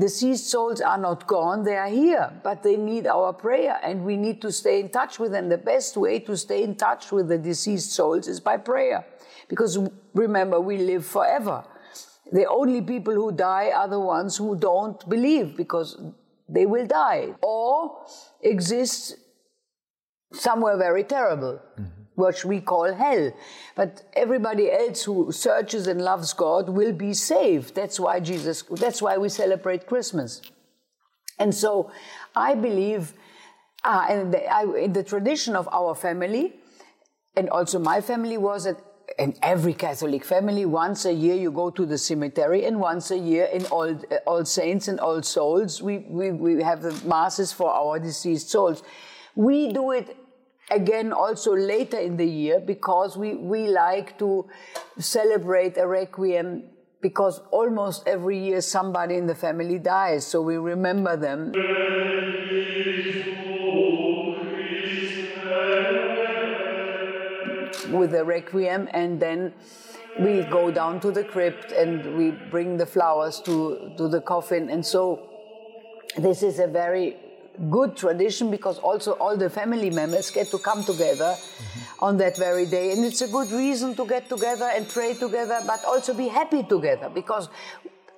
deceased 0.00 0.50
souls 0.50 0.80
are 0.80 0.98
not 0.98 1.28
gone. 1.28 1.62
They 1.62 1.76
are 1.76 1.88
here, 1.88 2.32
but 2.42 2.64
they 2.64 2.76
need 2.76 3.06
our 3.06 3.32
prayer 3.32 3.78
and 3.84 4.04
we 4.04 4.16
need 4.16 4.42
to 4.42 4.50
stay 4.50 4.80
in 4.80 4.88
touch 4.88 5.20
with 5.20 5.30
them. 5.30 5.48
The 5.48 5.58
best 5.58 5.96
way 5.96 6.18
to 6.18 6.36
stay 6.36 6.64
in 6.64 6.74
touch 6.74 7.12
with 7.12 7.28
the 7.28 7.38
deceased 7.38 7.92
souls 7.92 8.26
is 8.26 8.40
by 8.40 8.56
prayer. 8.56 9.06
Because 9.46 9.78
remember, 10.12 10.60
we 10.60 10.78
live 10.78 11.06
forever. 11.06 11.62
The 12.32 12.46
only 12.46 12.82
people 12.82 13.14
who 13.14 13.30
die 13.30 13.70
are 13.70 13.86
the 13.86 14.00
ones 14.00 14.36
who 14.36 14.56
don't 14.56 15.08
believe 15.08 15.56
because 15.56 15.96
they 16.48 16.66
will 16.66 16.86
die 16.86 17.34
or 17.42 18.04
exist 18.42 19.16
somewhere 20.32 20.76
very 20.76 21.04
terrible, 21.04 21.60
mm-hmm. 21.78 22.02
which 22.14 22.44
we 22.44 22.60
call 22.60 22.92
hell. 22.92 23.32
But 23.74 24.02
everybody 24.14 24.70
else 24.70 25.04
who 25.04 25.32
searches 25.32 25.86
and 25.86 26.00
loves 26.00 26.32
God 26.32 26.68
will 26.68 26.92
be 26.92 27.14
saved. 27.14 27.74
That's 27.74 28.00
why 28.00 28.20
Jesus, 28.20 28.62
that's 28.62 29.02
why 29.02 29.18
we 29.18 29.28
celebrate 29.28 29.86
Christmas. 29.86 30.42
And 31.38 31.54
so 31.54 31.90
I 32.34 32.54
believe, 32.54 33.12
uh, 33.84 34.06
and 34.08 34.34
the, 34.34 34.46
I, 34.46 34.64
in 34.76 34.92
the 34.92 35.04
tradition 35.04 35.54
of 35.54 35.68
our 35.72 35.94
family, 35.94 36.54
and 37.36 37.48
also 37.50 37.78
my 37.78 38.00
family 38.00 38.36
was 38.36 38.64
that 38.64 38.82
in 39.18 39.34
every 39.42 39.74
Catholic 39.74 40.24
family, 40.24 40.64
once 40.64 41.04
a 41.04 41.12
year 41.12 41.34
you 41.34 41.50
go 41.50 41.70
to 41.70 41.84
the 41.84 41.98
cemetery, 41.98 42.64
and 42.66 42.78
once 42.78 43.10
a 43.10 43.18
year 43.18 43.44
in 43.46 43.66
all, 43.66 43.90
uh, 43.90 44.16
all 44.26 44.44
saints 44.44 44.86
and 44.86 45.00
all 45.00 45.22
souls, 45.22 45.82
we, 45.82 45.98
we, 45.98 46.30
we 46.30 46.62
have 46.62 46.82
the 46.82 46.92
masses 47.04 47.52
for 47.52 47.70
our 47.70 47.98
deceased 47.98 48.48
souls. 48.48 48.82
We 49.34 49.72
do 49.72 49.90
it 49.90 50.16
again 50.70 51.12
also 51.12 51.54
later 51.54 51.98
in 51.98 52.16
the 52.16 52.26
year 52.26 52.60
because 52.60 53.16
we, 53.16 53.34
we 53.34 53.68
like 53.68 54.18
to 54.18 54.48
celebrate 54.98 55.76
a 55.78 55.86
requiem 55.86 56.64
because 57.00 57.40
almost 57.50 58.06
every 58.06 58.38
year 58.38 58.60
somebody 58.60 59.16
in 59.16 59.26
the 59.26 59.34
family 59.34 59.78
dies, 59.78 60.26
so 60.26 60.42
we 60.42 60.56
remember 60.56 61.16
them. 61.16 61.52
With 67.92 68.10
the 68.12 68.24
requiem, 68.24 68.88
and 68.92 69.20
then 69.20 69.52
we 70.18 70.42
go 70.42 70.70
down 70.70 71.00
to 71.00 71.10
the 71.10 71.22
crypt 71.22 71.72
and 71.72 72.16
we 72.16 72.30
bring 72.50 72.76
the 72.76 72.86
flowers 72.86 73.40
to, 73.40 73.92
to 73.96 74.08
the 74.08 74.20
coffin. 74.20 74.68
And 74.68 74.84
so 74.84 75.28
this 76.16 76.42
is 76.42 76.58
a 76.58 76.66
very 76.66 77.16
good 77.70 77.96
tradition 77.96 78.50
because 78.50 78.78
also 78.78 79.12
all 79.12 79.36
the 79.36 79.50
family 79.50 79.90
members 79.90 80.30
get 80.30 80.48
to 80.48 80.58
come 80.58 80.82
together 80.82 81.36
mm-hmm. 81.36 82.04
on 82.04 82.16
that 82.16 82.36
very 82.36 82.66
day. 82.66 82.92
And 82.92 83.04
it's 83.04 83.20
a 83.20 83.28
good 83.28 83.50
reason 83.50 83.94
to 83.96 84.06
get 84.06 84.28
together 84.28 84.70
and 84.74 84.88
pray 84.88 85.14
together, 85.14 85.60
but 85.66 85.84
also 85.84 86.14
be 86.14 86.28
happy 86.28 86.62
together 86.62 87.08
because 87.08 87.48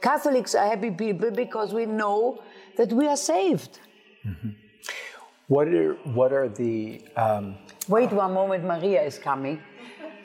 Catholics 0.00 0.54
are 0.54 0.66
happy 0.66 0.90
people 0.90 1.30
because 1.30 1.74
we 1.74 1.84
know 1.84 2.42
that 2.76 2.92
we 2.92 3.06
are 3.06 3.16
saved. 3.16 3.78
Mm-hmm. 4.26 4.50
What 5.48 5.68
are, 5.68 5.94
what 6.04 6.32
are 6.32 6.48
the. 6.48 7.02
Um... 7.16 7.56
Wait 7.90 8.12
one 8.12 8.32
moment, 8.32 8.64
Maria 8.64 9.02
is 9.02 9.18
coming. 9.18 9.58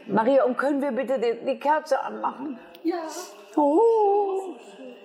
Maria, 0.07 0.43
und 0.43 0.55
können 0.55 0.81
wir 0.81 0.91
bitte 0.91 1.19
die, 1.19 1.43
die 1.43 1.59
Kerze 1.59 1.99
anmachen? 1.99 2.59
Ja. 2.83 3.07
Oh. 3.55 4.55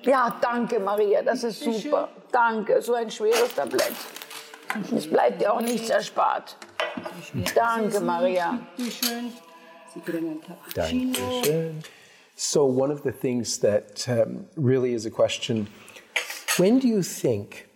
Ja, 0.03 0.37
danke, 0.43 0.79
Maria, 0.79 1.23
das 1.23 1.43
ist 1.43 1.61
super. 1.61 2.11
Danke, 2.31 2.83
so 2.83 2.93
ein 2.93 3.11
schweres 3.11 3.55
Tablett. 3.55 3.95
Es 4.95 5.09
bleibt 5.09 5.41
dir 5.41 5.55
auch 5.55 5.63
nichts 5.63 5.89
erspart. 5.89 6.57
Danke, 7.55 8.01
Maria. 8.01 8.59
Wie 8.77 8.91
schön. 8.91 9.33
Sie 9.95 10.01
kriegen 10.01 10.31
ein 10.33 10.41
Cappuccino. 10.43 11.73
So, 12.37 12.67
one 12.67 12.93
of 12.93 13.03
the 13.03 13.13
things 13.13 13.59
that 13.61 14.07
um, 14.07 14.47
really 14.57 14.93
is 14.93 15.07
a 15.07 15.11
question 15.11 15.67
when 16.59 16.79
do 16.79 16.89
you 16.89 17.03
think 17.03 17.69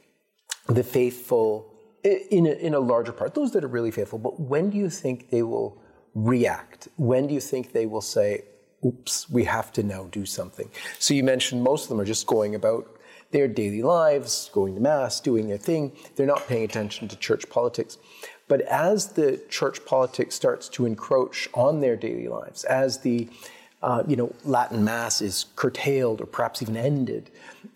the 0.69 0.83
faithful 0.83 1.74
in 2.05 2.47
a, 2.47 2.53
in 2.53 2.75
a 2.75 2.81
larger 2.81 3.13
part, 3.13 3.35
those 3.35 3.53
that 3.53 3.65
are 3.65 3.69
really 3.69 3.91
faithful, 3.91 4.19
but 4.19 4.39
when 4.39 4.71
do 4.71 4.77
you 4.77 4.91
think 4.91 5.31
they 5.31 5.43
will 5.43 5.81
react? 6.15 6.89
When 6.97 7.27
do 7.27 7.35
you 7.35 7.41
think 7.41 7.73
they 7.73 7.87
will 7.87 8.03
say, 8.03 8.45
oops, 8.85 9.29
we 9.31 9.45
have 9.45 9.73
to 9.73 9.83
now 9.83 10.05
do 10.13 10.27
something? 10.27 10.71
So 10.99 11.15
you 11.15 11.25
mentioned 11.25 11.63
most 11.63 11.85
of 11.85 11.89
them 11.89 12.01
are 12.01 12.05
just 12.05 12.27
going 12.27 12.55
about 12.55 12.89
their 13.31 13.49
daily 13.49 13.83
lives, 13.83 14.51
going 14.53 14.75
to 14.75 14.81
Mass, 14.81 15.19
doing 15.19 15.49
their 15.49 15.59
thing. 15.59 15.93
They're 16.15 16.27
not 16.27 16.47
paying 16.47 16.65
attention 16.65 17.09
to 17.09 17.17
church 17.17 17.49
politics. 17.49 17.99
But 18.47 18.61
as 18.63 19.13
the 19.13 19.43
church 19.49 19.85
politics 19.87 20.35
starts 20.35 20.69
to 20.71 20.85
encroach 20.85 21.49
on 21.55 21.81
their 21.81 21.97
daily 21.97 22.29
lives, 22.29 22.65
as 22.65 22.99
the 22.99 23.29
uh, 23.85 24.03
you 24.09 24.17
know, 24.17 24.35
Latin 24.45 24.83
Mass 24.83 25.21
is 25.21 25.45
curtailed 25.57 26.23
or 26.23 26.27
perhaps 26.27 26.63
even 26.63 26.75
ended, 26.75 27.31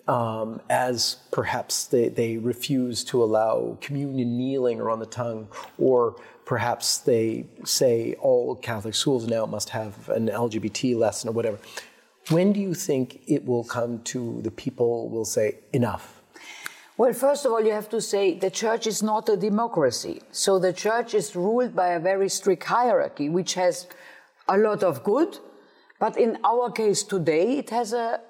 um, 0.09 0.59
as 0.71 1.19
perhaps 1.31 1.85
they, 1.85 2.09
they 2.09 2.39
refuse 2.39 3.05
to 3.05 3.23
allow 3.23 3.77
communion 3.83 4.39
kneeling 4.39 4.81
or 4.81 4.89
on 4.89 5.01
the 5.01 5.07
tongue, 5.07 5.47
or 5.77 6.17
perhaps 6.47 6.97
they 6.97 7.45
say 7.63 8.15
all 8.21 8.57
Catholic 8.57 8.95
schools 8.95 9.27
now 9.27 9.45
must 9.45 9.69
have 9.69 10.09
an 10.09 10.29
LGBT 10.29 10.97
lesson 10.97 11.29
or 11.29 11.33
whatever. 11.33 11.59
When 12.31 12.55
do 12.55 12.61
you 12.61 12.73
think 12.73 13.21
it 13.27 13.45
will 13.45 13.65
come 13.65 14.01
to 14.05 14.41
the 14.41 14.51
people 14.51 15.11
will 15.11 15.27
say 15.27 15.59
enough? 15.75 16.23
Well, 16.97 17.13
first 17.13 17.45
of 17.45 17.53
all, 17.53 17.63
you 17.63 17.73
have 17.73 17.91
to 17.91 18.01
say 18.01 18.33
the 18.33 18.51
church 18.51 18.87
is 18.87 19.03
not 19.03 19.29
a 19.29 19.37
democracy. 19.37 20.23
So 20.33 20.59
the 20.59 20.73
church 20.73 21.13
is 21.13 21.37
ruled 21.37 21.77
by 21.77 21.89
a 21.89 22.01
very 22.01 22.31
strict 22.31 22.65
hierarchy, 22.65 23.29
which 23.29 23.55
has 23.55 23.87
a 24.49 24.57
lot 24.57 24.83
of 24.83 25.05
good 25.05 25.39
but 25.99 26.17
in 26.17 26.39
our 26.45 26.71
case 26.71 27.03
today, 27.03 27.59
it 27.59 27.71
has 27.71 27.93
a, 27.93 28.21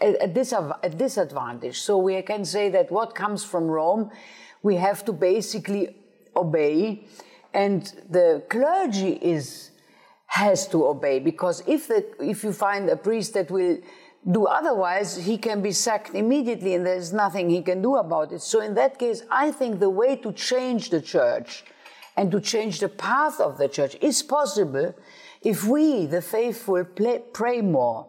a, 0.00 0.24
a, 0.24 0.88
disadvantage. 0.88 1.80
So 1.80 1.98
we 1.98 2.20
can 2.22 2.44
say 2.44 2.68
that 2.70 2.90
what 2.90 3.14
comes 3.14 3.44
from 3.44 3.66
Rome, 3.66 4.10
we 4.62 4.76
have 4.76 5.04
to 5.06 5.12
basically 5.12 5.96
obey, 6.36 7.04
and 7.52 7.92
the 8.08 8.44
clergy 8.48 9.12
is 9.12 9.70
has 10.26 10.68
to 10.68 10.86
obey 10.86 11.18
because 11.18 11.62
if 11.66 11.88
the 11.88 12.04
if 12.20 12.44
you 12.44 12.52
find 12.52 12.88
a 12.90 12.96
priest 12.96 13.32
that 13.34 13.50
will 13.50 13.78
do 14.30 14.44
otherwise, 14.46 15.16
he 15.16 15.38
can 15.38 15.62
be 15.62 15.72
sacked 15.72 16.14
immediately, 16.14 16.74
and 16.74 16.84
there's 16.84 17.12
nothing 17.12 17.48
he 17.48 17.62
can 17.62 17.80
do 17.80 17.96
about 17.96 18.32
it. 18.32 18.42
So 18.42 18.60
in 18.60 18.74
that 18.74 18.98
case, 18.98 19.22
I 19.30 19.50
think 19.50 19.80
the 19.80 19.90
way 19.90 20.16
to 20.16 20.32
change 20.32 20.90
the 20.90 21.00
church 21.00 21.64
and 22.18 22.32
to 22.32 22.40
change 22.40 22.80
the 22.80 22.88
path 22.88 23.40
of 23.40 23.58
the 23.58 23.68
church 23.68 23.96
is 24.00 24.24
possible 24.24 24.92
if 25.40 25.64
we, 25.64 26.06
the 26.06 26.20
faithful, 26.20 26.84
play, 26.84 27.22
pray 27.32 27.60
more. 27.60 28.08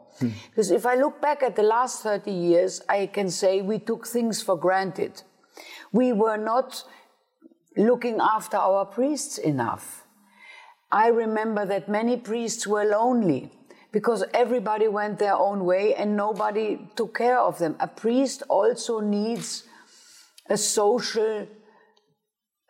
Because 0.50 0.72
if 0.72 0.84
I 0.88 0.96
look 0.96 1.22
back 1.22 1.44
at 1.44 1.56
the 1.56 1.62
last 1.62 2.02
30 2.02 2.32
years, 2.32 2.82
I 2.90 3.06
can 3.06 3.30
say 3.30 3.62
we 3.62 3.78
took 3.78 4.08
things 4.08 4.42
for 4.42 4.58
granted. 4.58 5.22
We 5.92 6.12
were 6.12 6.38
not 6.38 6.84
looking 7.78 8.20
after 8.20 8.58
our 8.58 8.84
priests 8.86 9.38
enough. 9.38 10.04
I 10.92 11.10
remember 11.10 11.64
that 11.68 11.88
many 11.88 12.18
priests 12.18 12.66
were 12.66 12.86
lonely 12.86 13.52
because 13.92 14.24
everybody 14.34 14.88
went 14.88 15.20
their 15.20 15.36
own 15.36 15.66
way 15.66 15.94
and 15.94 16.18
nobody 16.18 16.80
took 16.96 17.16
care 17.16 17.40
of 17.40 17.60
them. 17.60 17.76
A 17.80 17.88
priest 17.88 18.42
also 18.50 19.02
needs 19.02 19.66
a 20.50 20.58
social 20.58 21.48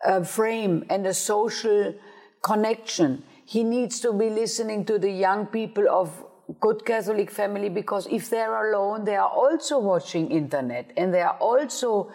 uh, 0.04 0.22
frame 0.22 0.84
and 0.90 1.06
a 1.06 1.14
social 1.14 1.94
connection. 2.42 3.22
He 3.44 3.64
needs 3.64 4.00
to 4.00 4.12
be 4.12 4.30
listening 4.30 4.84
to 4.86 4.98
the 4.98 5.10
young 5.10 5.46
people 5.46 5.88
of 5.88 6.24
good 6.60 6.84
Catholic 6.84 7.30
family 7.30 7.68
because 7.68 8.06
if 8.06 8.30
they're 8.30 8.70
alone, 8.70 9.04
they 9.04 9.16
are 9.16 9.28
also 9.28 9.78
watching 9.78 10.30
internet 10.30 10.90
and 10.96 11.12
they 11.12 11.20
are 11.20 11.36
also, 11.38 12.10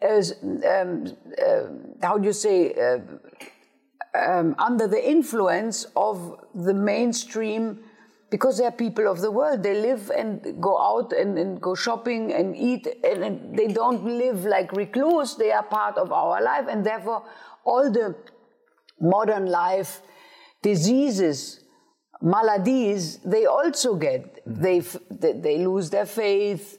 as 0.00 0.36
um, 0.42 1.06
uh, 1.44 1.62
how 2.02 2.18
do 2.18 2.26
you 2.26 2.32
say, 2.32 2.72
uh, 2.74 2.98
um, 4.14 4.54
under 4.58 4.86
the 4.86 5.10
influence 5.10 5.86
of 5.96 6.40
the 6.54 6.74
mainstream 6.74 7.80
because 8.30 8.58
they're 8.58 8.70
people 8.70 9.08
of 9.08 9.20
the 9.20 9.30
world. 9.30 9.62
They 9.62 9.80
live 9.80 10.10
and 10.10 10.60
go 10.60 10.78
out 10.80 11.12
and, 11.12 11.38
and 11.38 11.60
go 11.60 11.74
shopping 11.74 12.32
and 12.32 12.56
eat, 12.56 12.86
and, 13.04 13.24
and, 13.24 13.58
they 13.58 13.68
don't 13.68 14.04
live 14.04 14.44
like 14.44 14.72
recluse. 14.72 15.36
They 15.36 15.50
are 15.52 15.62
part 15.62 15.96
of 15.96 16.12
our 16.12 16.42
life, 16.42 16.66
and 16.68 16.84
therefore, 16.84 17.24
all 17.64 17.90
the 17.90 18.16
modern 19.00 19.46
life 19.46 20.02
diseases, 20.62 21.60
maladies, 22.20 23.18
they 23.18 23.46
also 23.46 23.94
get. 23.94 24.44
Mm-hmm. 24.46 25.16
They, 25.20 25.32
they 25.32 25.58
lose 25.58 25.90
their 25.90 26.06
faith, 26.06 26.78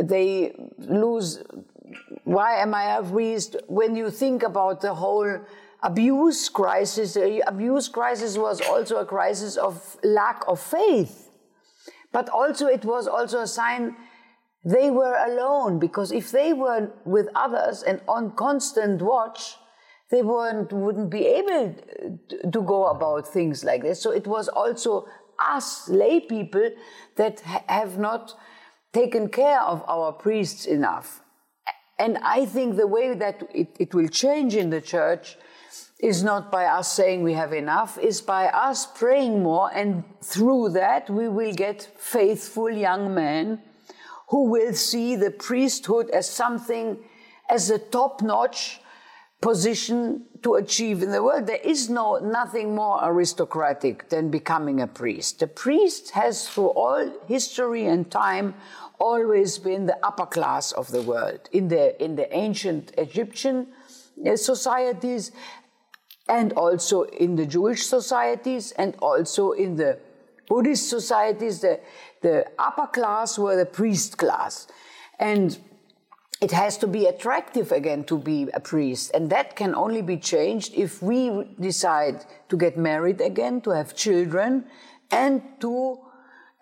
they 0.00 0.54
lose. 0.78 1.42
Why 2.24 2.56
am 2.60 2.74
I 2.74 2.96
a 2.96 3.02
priest? 3.02 3.56
When 3.68 3.94
you 3.94 4.10
think 4.10 4.42
about 4.42 4.80
the 4.80 4.94
whole 4.94 5.40
abuse 5.86 6.48
crisis, 6.48 7.14
the 7.14 7.42
abuse 7.46 7.88
crisis 7.88 8.36
was 8.36 8.60
also 8.60 8.96
a 8.96 9.06
crisis 9.06 9.56
of 9.56 9.96
lack 10.02 10.42
of 10.48 10.60
faith. 10.60 11.30
But 12.12 12.28
also, 12.28 12.66
it 12.66 12.84
was 12.84 13.06
also 13.06 13.40
a 13.40 13.46
sign 13.46 13.96
they 14.64 14.90
were 14.90 15.16
alone 15.24 15.78
because 15.78 16.10
if 16.10 16.32
they 16.32 16.52
were 16.52 16.90
with 17.04 17.28
others 17.36 17.84
and 17.84 18.00
on 18.08 18.32
constant 18.32 19.00
watch, 19.00 19.54
they 20.10 20.22
weren't, 20.22 20.72
wouldn't 20.72 21.10
be 21.10 21.24
able 21.24 21.74
to 22.52 22.62
go 22.62 22.86
about 22.86 23.28
things 23.28 23.64
like 23.64 23.82
this. 23.82 24.02
So 24.02 24.10
it 24.10 24.26
was 24.26 24.48
also 24.48 25.06
us 25.38 25.88
lay 25.88 26.20
people 26.20 26.70
that 27.16 27.40
have 27.40 27.98
not 27.98 28.34
taken 28.92 29.28
care 29.28 29.60
of 29.60 29.84
our 29.86 30.12
priests 30.12 30.66
enough. 30.66 31.22
And 31.98 32.18
I 32.18 32.44
think 32.46 32.76
the 32.76 32.86
way 32.86 33.14
that 33.14 33.42
it, 33.54 33.68
it 33.78 33.94
will 33.94 34.08
change 34.08 34.54
in 34.54 34.70
the 34.70 34.80
church 34.80 35.36
is 36.00 36.22
not 36.22 36.52
by 36.52 36.66
us 36.66 36.92
saying 36.92 37.22
we 37.22 37.32
have 37.32 37.52
enough, 37.52 37.98
is 37.98 38.20
by 38.20 38.48
us 38.48 38.86
praying 38.86 39.42
more, 39.42 39.70
and 39.74 40.04
through 40.22 40.70
that 40.70 41.08
we 41.08 41.28
will 41.28 41.54
get 41.54 41.90
faithful 41.98 42.70
young 42.70 43.14
men 43.14 43.62
who 44.28 44.50
will 44.50 44.74
see 44.74 45.16
the 45.16 45.30
priesthood 45.30 46.10
as 46.10 46.28
something, 46.28 46.98
as 47.48 47.70
a 47.70 47.78
top 47.78 48.20
notch 48.20 48.80
position 49.40 50.24
to 50.42 50.54
achieve 50.54 51.02
in 51.02 51.10
the 51.10 51.22
world. 51.22 51.46
There 51.46 51.56
is 51.56 51.88
no 51.88 52.18
nothing 52.18 52.74
more 52.74 52.98
aristocratic 53.02 54.08
than 54.08 54.30
becoming 54.30 54.80
a 54.80 54.86
priest. 54.86 55.40
The 55.40 55.46
priest 55.46 56.10
has, 56.10 56.48
through 56.48 56.68
all 56.68 57.12
history 57.26 57.86
and 57.86 58.10
time, 58.10 58.54
always 58.98 59.58
been 59.58 59.86
the 59.86 59.98
upper 60.04 60.26
class 60.26 60.72
of 60.72 60.90
the 60.90 61.02
world. 61.02 61.48
In 61.52 61.68
the 61.68 62.02
in 62.02 62.16
the 62.16 62.34
ancient 62.34 62.92
Egyptian 62.98 63.68
uh, 64.26 64.36
societies, 64.36 65.32
and 66.28 66.52
also 66.54 67.02
in 67.02 67.36
the 67.36 67.46
Jewish 67.46 67.86
societies 67.86 68.72
and 68.72 68.96
also 69.00 69.52
in 69.52 69.76
the 69.76 69.98
Buddhist 70.48 70.88
societies, 70.88 71.60
the, 71.60 71.80
the 72.22 72.46
upper 72.58 72.86
class 72.86 73.38
were 73.38 73.56
the 73.56 73.66
priest 73.66 74.18
class. 74.18 74.66
And 75.18 75.58
it 76.40 76.50
has 76.52 76.76
to 76.78 76.86
be 76.86 77.06
attractive 77.06 77.72
again 77.72 78.04
to 78.04 78.18
be 78.18 78.48
a 78.52 78.60
priest. 78.60 79.10
And 79.14 79.30
that 79.30 79.56
can 79.56 79.74
only 79.74 80.02
be 80.02 80.18
changed 80.18 80.74
if 80.74 81.02
we 81.02 81.54
decide 81.58 82.24
to 82.48 82.56
get 82.56 82.76
married 82.76 83.20
again, 83.20 83.60
to 83.62 83.70
have 83.70 83.96
children, 83.96 84.66
and 85.10 85.42
to 85.60 85.98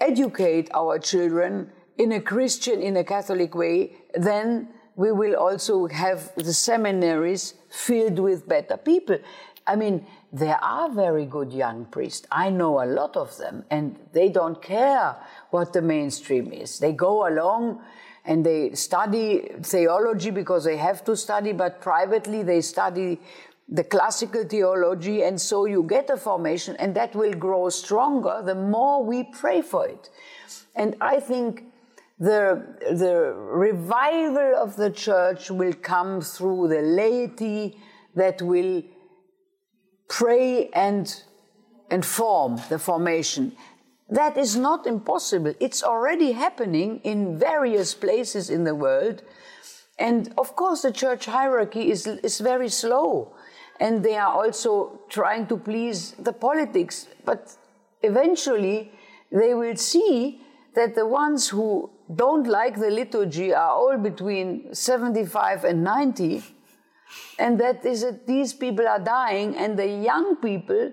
educate 0.00 0.70
our 0.74 0.98
children 0.98 1.70
in 1.98 2.12
a 2.12 2.20
Christian, 2.20 2.80
in 2.80 2.96
a 2.96 3.04
Catholic 3.04 3.54
way. 3.54 3.96
Then 4.14 4.68
we 4.96 5.10
will 5.10 5.34
also 5.34 5.88
have 5.88 6.32
the 6.36 6.54
seminaries 6.54 7.54
filled 7.68 8.20
with 8.20 8.48
better 8.48 8.76
people. 8.76 9.18
I 9.66 9.76
mean, 9.76 10.06
there 10.32 10.62
are 10.62 10.90
very 10.90 11.24
good 11.24 11.52
young 11.52 11.86
priests. 11.86 12.26
I 12.30 12.50
know 12.50 12.82
a 12.82 12.86
lot 12.86 13.16
of 13.16 13.36
them, 13.38 13.64
and 13.70 13.96
they 14.12 14.28
don't 14.28 14.60
care 14.60 15.16
what 15.50 15.72
the 15.72 15.80
mainstream 15.80 16.52
is. 16.52 16.78
They 16.78 16.92
go 16.92 17.26
along 17.26 17.80
and 18.26 18.44
they 18.44 18.74
study 18.74 19.50
theology 19.62 20.30
because 20.30 20.64
they 20.64 20.76
have 20.76 21.04
to 21.04 21.16
study, 21.16 21.52
but 21.52 21.80
privately 21.80 22.42
they 22.42 22.60
study 22.60 23.20
the 23.68 23.84
classical 23.84 24.44
theology, 24.44 25.22
and 25.22 25.40
so 25.40 25.64
you 25.64 25.82
get 25.82 26.10
a 26.10 26.16
formation, 26.16 26.76
and 26.76 26.94
that 26.94 27.14
will 27.14 27.32
grow 27.32 27.70
stronger 27.70 28.42
the 28.44 28.54
more 28.54 29.02
we 29.02 29.24
pray 29.24 29.62
for 29.62 29.86
it. 29.86 30.10
And 30.74 30.96
I 31.00 31.20
think 31.20 31.64
the, 32.18 32.62
the 32.90 33.32
revival 33.34 34.54
of 34.56 34.76
the 34.76 34.90
church 34.90 35.50
will 35.50 35.72
come 35.72 36.20
through 36.20 36.68
the 36.68 36.82
laity 36.82 37.78
that 38.14 38.42
will 38.42 38.82
pray 40.08 40.68
and, 40.68 41.22
and 41.90 42.04
form 42.04 42.60
the 42.68 42.78
formation. 42.78 43.52
That 44.08 44.36
is 44.36 44.56
not 44.56 44.86
impossible. 44.86 45.54
It's 45.60 45.82
already 45.82 46.32
happening 46.32 47.00
in 47.04 47.38
various 47.38 47.94
places 47.94 48.50
in 48.50 48.64
the 48.64 48.74
world. 48.74 49.22
And 49.98 50.32
of 50.36 50.56
course, 50.56 50.82
the 50.82 50.92
church 50.92 51.26
hierarchy 51.26 51.90
is, 51.90 52.06
is 52.06 52.40
very 52.40 52.68
slow. 52.68 53.34
And 53.80 54.04
they 54.04 54.16
are 54.16 54.32
also 54.32 55.00
trying 55.08 55.46
to 55.48 55.56
please 55.56 56.12
the 56.18 56.32
politics. 56.32 57.08
But 57.24 57.56
eventually, 58.02 58.92
they 59.32 59.54
will 59.54 59.76
see 59.76 60.40
that 60.74 60.94
the 60.94 61.06
ones 61.06 61.48
who 61.48 61.90
don't 62.14 62.46
like 62.46 62.78
the 62.78 62.90
liturgy 62.90 63.54
are 63.54 63.70
all 63.70 63.96
between 63.96 64.74
75 64.74 65.64
and 65.64 65.82
90 65.82 66.42
and 67.38 67.58
that 67.60 67.84
is 67.84 68.02
that 68.02 68.26
these 68.26 68.52
people 68.52 68.86
are 68.86 68.98
dying, 68.98 69.56
and 69.56 69.78
the 69.78 69.86
young 69.86 70.36
people 70.36 70.92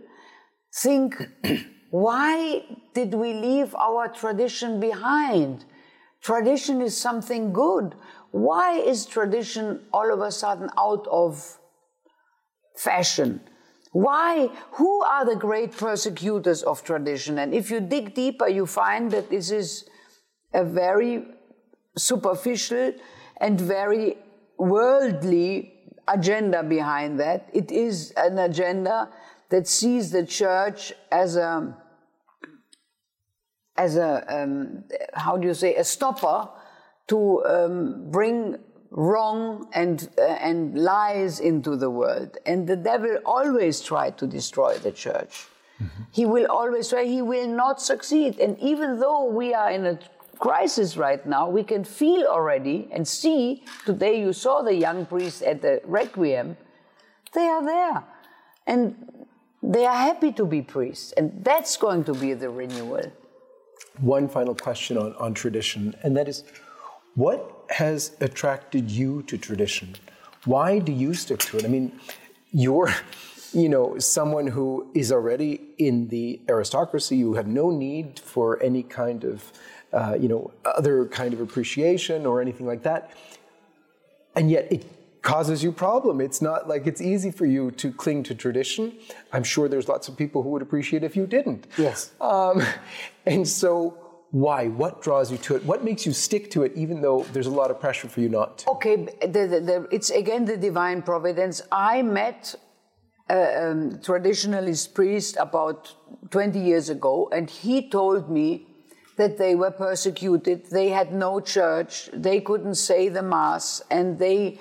think, 0.73 1.15
why 1.91 2.63
did 2.93 3.13
we 3.13 3.33
leave 3.33 3.75
our 3.75 4.07
tradition 4.07 4.79
behind? 4.79 5.65
Tradition 6.21 6.81
is 6.81 6.95
something 6.95 7.51
good. 7.51 7.95
Why 8.31 8.77
is 8.77 9.05
tradition 9.05 9.81
all 9.91 10.13
of 10.13 10.21
a 10.21 10.31
sudden 10.31 10.69
out 10.77 11.07
of 11.07 11.57
fashion? 12.75 13.41
Why? 13.91 14.49
Who 14.73 15.01
are 15.03 15.25
the 15.25 15.35
great 15.35 15.75
persecutors 15.75 16.63
of 16.63 16.83
tradition? 16.83 17.39
And 17.39 17.53
if 17.53 17.69
you 17.69 17.81
dig 17.81 18.13
deeper, 18.13 18.47
you 18.47 18.65
find 18.65 19.11
that 19.11 19.29
this 19.29 19.51
is 19.51 19.85
a 20.53 20.63
very 20.63 21.25
superficial 21.97 22.93
and 23.37 23.59
very 23.59 24.17
worldly 24.57 25.80
agenda 26.07 26.63
behind 26.63 27.19
that. 27.19 27.49
It 27.53 27.71
is 27.71 28.11
an 28.17 28.37
agenda 28.37 29.09
that 29.49 29.67
sees 29.67 30.11
the 30.11 30.25
church 30.25 30.93
as 31.11 31.35
a 31.35 31.77
as 33.77 33.95
a 33.95 34.23
um, 34.29 34.83
how 35.13 35.37
do 35.37 35.47
you 35.47 35.53
say 35.53 35.75
a 35.75 35.83
stopper 35.83 36.49
to 37.07 37.43
um, 37.45 38.09
bring 38.11 38.57
wrong 38.91 39.67
and 39.73 40.09
uh, 40.17 40.21
and 40.21 40.77
lies 40.77 41.39
into 41.39 41.75
the 41.75 41.89
world. 41.89 42.37
And 42.45 42.67
the 42.67 42.75
devil 42.75 43.17
always 43.25 43.81
tried 43.81 44.17
to 44.19 44.27
destroy 44.27 44.77
the 44.77 44.91
church. 44.91 45.47
Mm-hmm. 45.81 46.03
He 46.11 46.25
will 46.25 46.47
always 46.47 46.89
try. 46.89 47.05
He 47.05 47.21
will 47.21 47.47
not 47.47 47.81
succeed. 47.81 48.39
And 48.39 48.59
even 48.59 48.99
though 48.99 49.25
we 49.25 49.53
are 49.53 49.71
in 49.71 49.85
a 49.85 49.99
crisis 50.41 50.97
right 50.97 51.23
now, 51.25 51.47
we 51.47 51.63
can 51.63 51.83
feel 51.85 52.25
already 52.25 52.89
and 52.91 53.07
see. 53.07 53.63
Today, 53.85 54.19
you 54.19 54.33
saw 54.33 54.63
the 54.63 54.73
young 54.73 55.05
priests 55.05 55.41
at 55.43 55.61
the 55.61 55.79
Requiem. 55.85 56.57
They 57.33 57.47
are 57.47 57.63
there. 57.63 58.03
And 58.67 59.25
they 59.63 59.85
are 59.85 59.95
happy 59.95 60.31
to 60.33 60.45
be 60.45 60.61
priests. 60.63 61.13
And 61.13 61.45
that's 61.45 61.77
going 61.77 62.03
to 62.05 62.13
be 62.13 62.33
the 62.33 62.49
renewal. 62.49 63.11
One 63.99 64.27
final 64.27 64.55
question 64.55 64.97
on, 64.97 65.13
on 65.15 65.33
tradition, 65.33 65.95
and 66.01 66.17
that 66.17 66.27
is 66.27 66.43
what 67.15 67.65
has 67.69 68.15
attracted 68.19 68.89
you 68.89 69.21
to 69.23 69.37
tradition? 69.37 69.95
Why 70.45 70.79
do 70.79 70.91
you 70.91 71.13
stick 71.13 71.39
to 71.39 71.57
it? 71.57 71.65
I 71.65 71.67
mean, 71.67 71.91
you're 72.51 72.91
you 73.53 73.67
know, 73.67 73.97
someone 73.99 74.47
who 74.47 74.89
is 74.93 75.11
already 75.11 75.59
in 75.77 76.07
the 76.07 76.39
aristocracy, 76.47 77.17
you 77.17 77.33
have 77.33 77.47
no 77.47 77.69
need 77.69 78.17
for 78.19 78.61
any 78.63 78.81
kind 78.81 79.25
of 79.25 79.51
uh, 79.93 80.17
you 80.19 80.27
know, 80.27 80.51
other 80.65 81.05
kind 81.07 81.33
of 81.33 81.41
appreciation 81.41 82.25
or 82.25 82.41
anything 82.41 82.65
like 82.65 82.83
that. 82.83 83.11
And 84.35 84.49
yet 84.49 84.71
it 84.71 84.85
causes 85.21 85.63
you 85.63 85.71
problem. 85.71 86.21
It's 86.21 86.41
not 86.41 86.67
like 86.67 86.87
it's 86.87 87.01
easy 87.01 87.31
for 87.31 87.45
you 87.45 87.71
to 87.71 87.91
cling 87.91 88.23
to 88.23 88.35
tradition. 88.35 88.93
I'm 89.33 89.43
sure 89.43 89.67
there's 89.67 89.87
lots 89.87 90.07
of 90.07 90.17
people 90.17 90.43
who 90.43 90.49
would 90.49 90.61
appreciate 90.61 91.03
if 91.03 91.15
you 91.15 91.27
didn't. 91.27 91.67
Yes. 91.77 92.11
Um, 92.21 92.63
and 93.25 93.47
so 93.47 93.97
why? 94.31 94.67
What 94.67 95.01
draws 95.01 95.29
you 95.31 95.37
to 95.39 95.57
it? 95.57 95.65
What 95.65 95.83
makes 95.83 96.05
you 96.05 96.13
stick 96.13 96.49
to 96.51 96.63
it 96.63 96.71
even 96.75 97.01
though 97.01 97.23
there's 97.33 97.47
a 97.47 97.51
lot 97.51 97.69
of 97.69 97.79
pressure 97.79 98.07
for 98.07 98.21
you 98.21 98.29
not 98.29 98.59
to? 98.59 98.69
Okay, 98.71 98.95
the, 98.95 99.27
the, 99.27 99.59
the, 99.59 99.87
it's 99.91 100.09
again 100.09 100.45
the 100.45 100.57
divine 100.57 101.01
providence. 101.01 101.61
I 101.71 102.01
met 102.01 102.55
a 103.29 103.71
um, 103.71 103.91
traditionalist 103.99 104.93
priest 104.93 105.37
about 105.39 105.93
20 106.31 106.59
years 106.59 106.89
ago 106.89 107.29
and 107.31 107.49
he 107.49 107.89
told 107.89 108.29
me 108.29 108.67
that 109.17 109.37
they 109.37 109.55
were 109.55 109.71
persecuted. 109.71 110.65
They 110.71 110.89
had 110.89 111.13
no 111.13 111.39
church. 111.39 112.09
They 112.13 112.41
couldn't 112.41 112.75
say 112.75 113.09
the 113.09 113.21
Mass. 113.21 113.81
And 113.91 114.17
they 114.19 114.59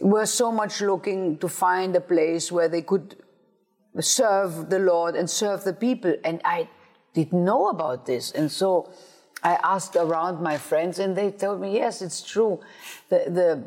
were 0.00 0.26
so 0.26 0.52
much 0.52 0.80
looking 0.80 1.38
to 1.38 1.48
find 1.48 1.94
a 1.96 2.00
place 2.00 2.52
where 2.52 2.68
they 2.68 2.82
could 2.82 3.16
serve 4.00 4.70
the 4.70 4.78
Lord 4.78 5.16
and 5.16 5.28
serve 5.28 5.64
the 5.64 5.72
people. 5.72 6.14
And 6.24 6.40
I 6.44 6.68
didn't 7.14 7.44
know 7.44 7.68
about 7.68 8.06
this. 8.06 8.30
And 8.32 8.50
so 8.50 8.90
I 9.42 9.58
asked 9.62 9.96
around 9.96 10.40
my 10.40 10.56
friends, 10.56 10.98
and 10.98 11.16
they 11.16 11.30
told 11.30 11.60
me, 11.60 11.74
yes, 11.74 12.00
it's 12.02 12.22
true. 12.22 12.60
The, 13.08 13.24
the 13.28 13.64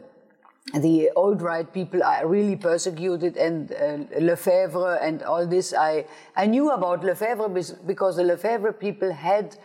the 0.74 1.12
old 1.16 1.44
rite 1.44 1.74
people 1.74 2.02
are 2.02 2.26
really 2.26 2.56
persecuted, 2.56 3.38
and 3.38 3.72
uh, 3.72 4.20
Lefebvre 4.20 4.98
and 5.00 5.22
all 5.22 5.46
this. 5.46 5.76
I, 5.76 6.06
I 6.36 6.48
knew 6.48 6.72
about 6.72 7.04
Lefebvre 7.04 7.50
because 7.86 8.16
the 8.16 8.24
Lefebvre 8.24 8.74
people 8.74 9.14
had 9.14 9.58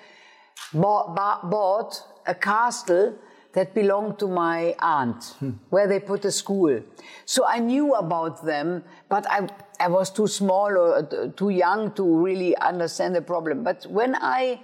bought, 0.72 1.50
bought 1.50 2.02
a 2.26 2.34
castle 2.34 3.14
that 3.52 3.74
belonged 3.74 4.18
to 4.18 4.28
my 4.28 4.74
aunt, 4.78 5.34
hmm. 5.40 5.50
where 5.70 5.88
they 5.88 5.98
put 5.98 6.24
a 6.24 6.30
school. 6.30 6.80
So 7.24 7.46
I 7.46 7.58
knew 7.58 7.94
about 7.94 8.44
them, 8.44 8.84
but 9.08 9.26
I, 9.28 9.48
I 9.80 9.88
was 9.88 10.10
too 10.10 10.28
small 10.28 10.68
or 10.68 10.98
uh, 10.98 11.28
too 11.36 11.50
young 11.50 11.92
to 11.94 12.04
really 12.04 12.56
understand 12.56 13.14
the 13.14 13.22
problem. 13.22 13.64
But 13.64 13.86
when 13.86 14.14
I 14.14 14.60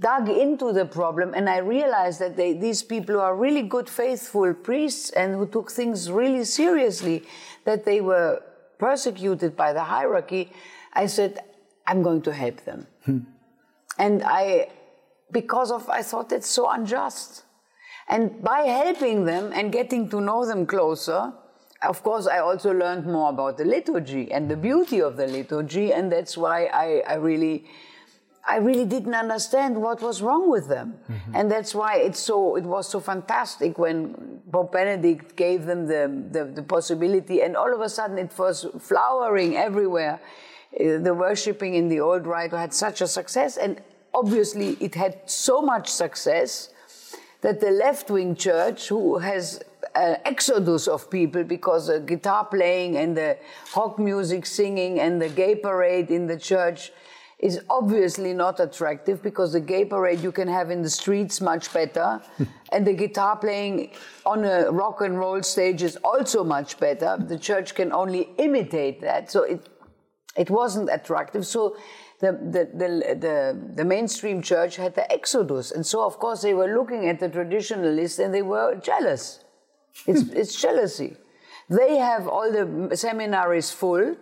dug 0.00 0.28
into 0.28 0.72
the 0.72 0.84
problem 0.84 1.34
and 1.34 1.48
I 1.48 1.58
realized 1.58 2.20
that 2.20 2.36
they, 2.36 2.54
these 2.54 2.82
people 2.82 3.14
who 3.14 3.20
are 3.20 3.36
really 3.36 3.62
good, 3.62 3.88
faithful 3.88 4.52
priests 4.52 5.10
and 5.10 5.34
who 5.34 5.46
took 5.46 5.70
things 5.70 6.10
really 6.10 6.44
seriously, 6.44 7.22
that 7.64 7.84
they 7.84 8.00
were 8.00 8.42
persecuted 8.78 9.56
by 9.56 9.72
the 9.72 9.84
hierarchy, 9.84 10.50
I 10.92 11.06
said, 11.06 11.38
I'm 11.86 12.02
going 12.02 12.22
to 12.22 12.32
help 12.32 12.64
them. 12.64 12.88
Hmm. 13.04 13.18
And 13.96 14.22
I, 14.24 14.68
because 15.30 15.70
of, 15.70 15.88
I 15.88 16.02
thought 16.02 16.32
it's 16.32 16.48
so 16.48 16.70
unjust. 16.70 17.44
And 18.08 18.42
by 18.42 18.60
helping 18.60 19.24
them 19.24 19.52
and 19.54 19.72
getting 19.72 20.08
to 20.10 20.20
know 20.20 20.44
them 20.44 20.66
closer, 20.66 21.32
of 21.82 22.02
course, 22.02 22.26
I 22.26 22.38
also 22.38 22.72
learned 22.72 23.06
more 23.06 23.30
about 23.30 23.58
the 23.58 23.64
liturgy 23.64 24.30
and 24.32 24.50
the 24.50 24.56
beauty 24.56 25.00
of 25.00 25.16
the 25.16 25.26
liturgy, 25.26 25.92
and 25.92 26.10
that's 26.10 26.36
why 26.36 26.66
I, 26.66 27.02
I 27.06 27.14
really 27.14 27.66
I 28.46 28.56
really 28.56 28.84
didn't 28.84 29.14
understand 29.14 29.80
what 29.80 30.02
was 30.02 30.20
wrong 30.20 30.50
with 30.50 30.68
them. 30.68 30.98
Mm-hmm. 31.10 31.34
And 31.34 31.50
that's 31.50 31.74
why 31.74 31.96
it's 31.96 32.18
so, 32.20 32.56
it 32.56 32.64
was 32.64 32.86
so 32.88 33.00
fantastic 33.00 33.78
when 33.78 34.42
Pope 34.52 34.72
Benedict 34.72 35.34
gave 35.34 35.64
them 35.64 35.86
the, 35.86 36.24
the, 36.30 36.44
the 36.44 36.62
possibility, 36.62 37.40
and 37.40 37.56
all 37.56 37.72
of 37.74 37.80
a 37.80 37.88
sudden 37.88 38.18
it 38.18 38.38
was 38.38 38.66
flowering 38.80 39.56
everywhere. 39.56 40.20
Uh, 40.78 40.98
the 40.98 41.14
worshipping 41.14 41.74
in 41.74 41.88
the 41.88 42.00
old 42.00 42.26
rite 42.26 42.50
had 42.50 42.74
such 42.74 43.00
a 43.00 43.06
success, 43.06 43.56
and 43.56 43.80
obviously 44.14 44.76
it 44.80 44.94
had 44.94 45.18
so 45.28 45.60
much 45.60 45.88
success 45.88 46.70
that 47.40 47.60
the 47.60 47.70
left 47.70 48.10
wing 48.10 48.34
church, 48.34 48.88
who 48.88 49.18
has 49.18 49.62
an 49.94 50.16
exodus 50.24 50.88
of 50.88 51.10
people 51.10 51.44
because 51.44 51.88
the 51.88 52.00
guitar 52.00 52.44
playing 52.44 52.96
and 52.96 53.16
the 53.16 53.36
rock 53.76 53.98
music 53.98 54.46
singing 54.46 54.98
and 54.98 55.20
the 55.20 55.28
gay 55.28 55.54
parade 55.54 56.10
in 56.10 56.26
the 56.26 56.38
church 56.38 56.90
is 57.38 57.60
obviously 57.68 58.32
not 58.32 58.58
attractive 58.60 59.22
because 59.22 59.52
the 59.52 59.60
gay 59.60 59.84
parade 59.84 60.20
you 60.20 60.32
can 60.32 60.48
have 60.48 60.70
in 60.70 60.80
the 60.80 60.88
streets 60.88 61.40
much 61.40 61.70
better, 61.74 62.22
and 62.72 62.86
the 62.86 62.94
guitar 62.94 63.36
playing 63.36 63.90
on 64.24 64.44
a 64.44 64.70
rock 64.70 65.02
and 65.02 65.18
roll 65.18 65.42
stage 65.42 65.82
is 65.82 65.96
also 65.96 66.42
much 66.42 66.78
better. 66.80 67.18
The 67.18 67.38
church 67.38 67.74
can 67.74 67.92
only 67.92 68.30
imitate 68.38 69.02
that, 69.02 69.30
so 69.30 69.42
it 69.42 69.68
it 70.36 70.50
wasn't 70.50 70.90
attractive. 70.92 71.46
So 71.46 71.76
the 72.20 72.32
the 72.32 72.62
the 72.80 72.88
the, 73.14 73.72
the 73.76 73.84
mainstream 73.84 74.42
church 74.42 74.76
had 74.76 74.94
the 74.94 75.10
exodus, 75.12 75.70
and 75.70 75.84
so 75.86 76.04
of 76.04 76.18
course 76.18 76.42
they 76.42 76.54
were 76.54 76.72
looking 76.74 77.08
at 77.08 77.20
the 77.20 77.28
traditionalists 77.28 78.18
and 78.18 78.32
they 78.32 78.42
were 78.42 78.74
jealous. 78.76 79.44
It's 80.06 80.22
it's 80.40 80.60
jealousy. 80.60 81.16
They 81.68 81.96
have 81.96 82.28
all 82.28 82.52
the 82.52 82.96
seminaries 82.96 83.70
full, 83.70 84.16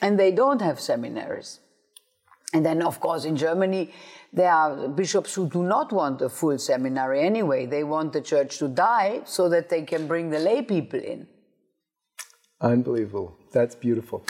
and 0.00 0.18
they 0.18 0.30
don't 0.30 0.62
have 0.62 0.78
seminaries. 0.78 1.60
And 2.52 2.66
then, 2.66 2.82
of 2.82 2.98
course, 3.00 3.24
in 3.24 3.36
Germany, 3.36 3.92
there 4.32 4.52
are 4.52 4.88
bishops 4.88 5.34
who 5.34 5.48
do 5.48 5.62
not 5.62 5.92
want 5.92 6.20
a 6.20 6.28
full 6.28 6.58
seminary 6.58 7.20
anyway. 7.20 7.66
They 7.66 7.84
want 7.84 8.12
the 8.12 8.20
church 8.20 8.58
to 8.58 8.68
die 8.68 9.22
so 9.24 9.48
that 9.48 9.68
they 9.68 9.82
can 9.82 10.06
bring 10.06 10.30
the 10.30 10.38
lay 10.38 10.62
people 10.62 11.00
in. 11.00 11.28
Unbelievable. 12.60 13.36
That's 13.52 13.74
beautiful. 13.74 14.24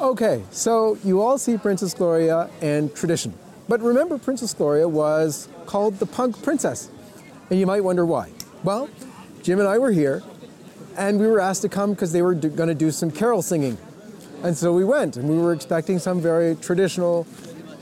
Okay, 0.00 0.44
so 0.50 0.96
you 1.04 1.20
all 1.20 1.38
see 1.38 1.56
Princess 1.56 1.92
Gloria 1.92 2.48
and 2.60 2.94
tradition. 2.94 3.34
But 3.68 3.80
remember, 3.80 4.18
Princess 4.18 4.54
Gloria 4.54 4.88
was 4.88 5.48
called 5.66 5.98
the 5.98 6.06
punk 6.06 6.42
princess. 6.42 6.88
And 7.50 7.58
you 7.58 7.66
might 7.66 7.82
wonder 7.82 8.06
why. 8.06 8.30
Well, 8.62 8.88
Jim 9.42 9.58
and 9.58 9.68
I 9.68 9.78
were 9.78 9.90
here, 9.90 10.22
and 10.96 11.18
we 11.18 11.26
were 11.26 11.40
asked 11.40 11.62
to 11.62 11.68
come 11.68 11.94
because 11.94 12.12
they 12.12 12.22
were 12.22 12.34
going 12.34 12.68
to 12.68 12.74
do 12.74 12.90
some 12.90 13.10
carol 13.10 13.42
singing 13.42 13.78
and 14.42 14.56
so 14.56 14.72
we 14.72 14.84
went, 14.84 15.16
and 15.16 15.28
we 15.28 15.36
were 15.36 15.52
expecting 15.52 15.98
some 15.98 16.20
very 16.20 16.54
traditional 16.54 17.26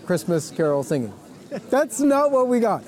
Christmas 0.07 0.51
carol 0.51 0.83
singing. 0.83 1.13
That's 1.71 2.01
not 2.01 2.31
what 2.31 2.49
we 2.49 2.61
got. 2.61 2.83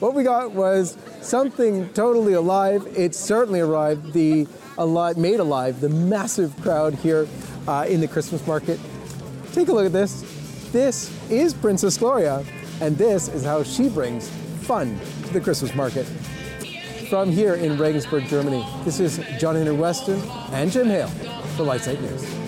What 0.00 0.14
we 0.14 0.22
got 0.22 0.52
was 0.52 0.96
something 1.20 1.90
totally 1.90 2.32
alive. 2.32 2.86
It 2.96 3.14
certainly 3.14 3.60
arrived, 3.60 4.14
the 4.14 4.46
alive, 4.78 5.18
made 5.18 5.38
alive 5.38 5.80
the 5.80 5.90
massive 5.90 6.56
crowd 6.62 6.94
here 6.94 7.28
uh, 7.66 7.86
in 7.88 8.00
the 8.00 8.08
Christmas 8.08 8.46
market. 8.46 8.78
Take 9.52 9.68
a 9.68 9.72
look 9.72 9.86
at 9.86 9.92
this. 9.92 10.22
This 10.72 11.10
is 11.30 11.52
Princess 11.52 11.98
Gloria, 11.98 12.44
and 12.80 12.96
this 12.96 13.28
is 13.28 13.44
how 13.44 13.62
she 13.62 13.88
brings 13.88 14.28
fun 14.62 14.98
to 15.26 15.32
the 15.32 15.40
Christmas 15.40 15.74
market. 15.74 16.04
From 17.08 17.30
here 17.30 17.54
in 17.54 17.76
Regensburg, 17.76 18.26
Germany, 18.26 18.64
this 18.84 19.00
is 19.00 19.20
John 19.40 19.56
Henry 19.56 19.74
Weston 19.74 20.20
and 20.52 20.70
Jim 20.70 20.86
Hale 20.86 21.08
for 21.56 21.64
Lights 21.64 21.88
LifeSite 21.88 22.00
News. 22.00 22.22
Back. 22.22 22.39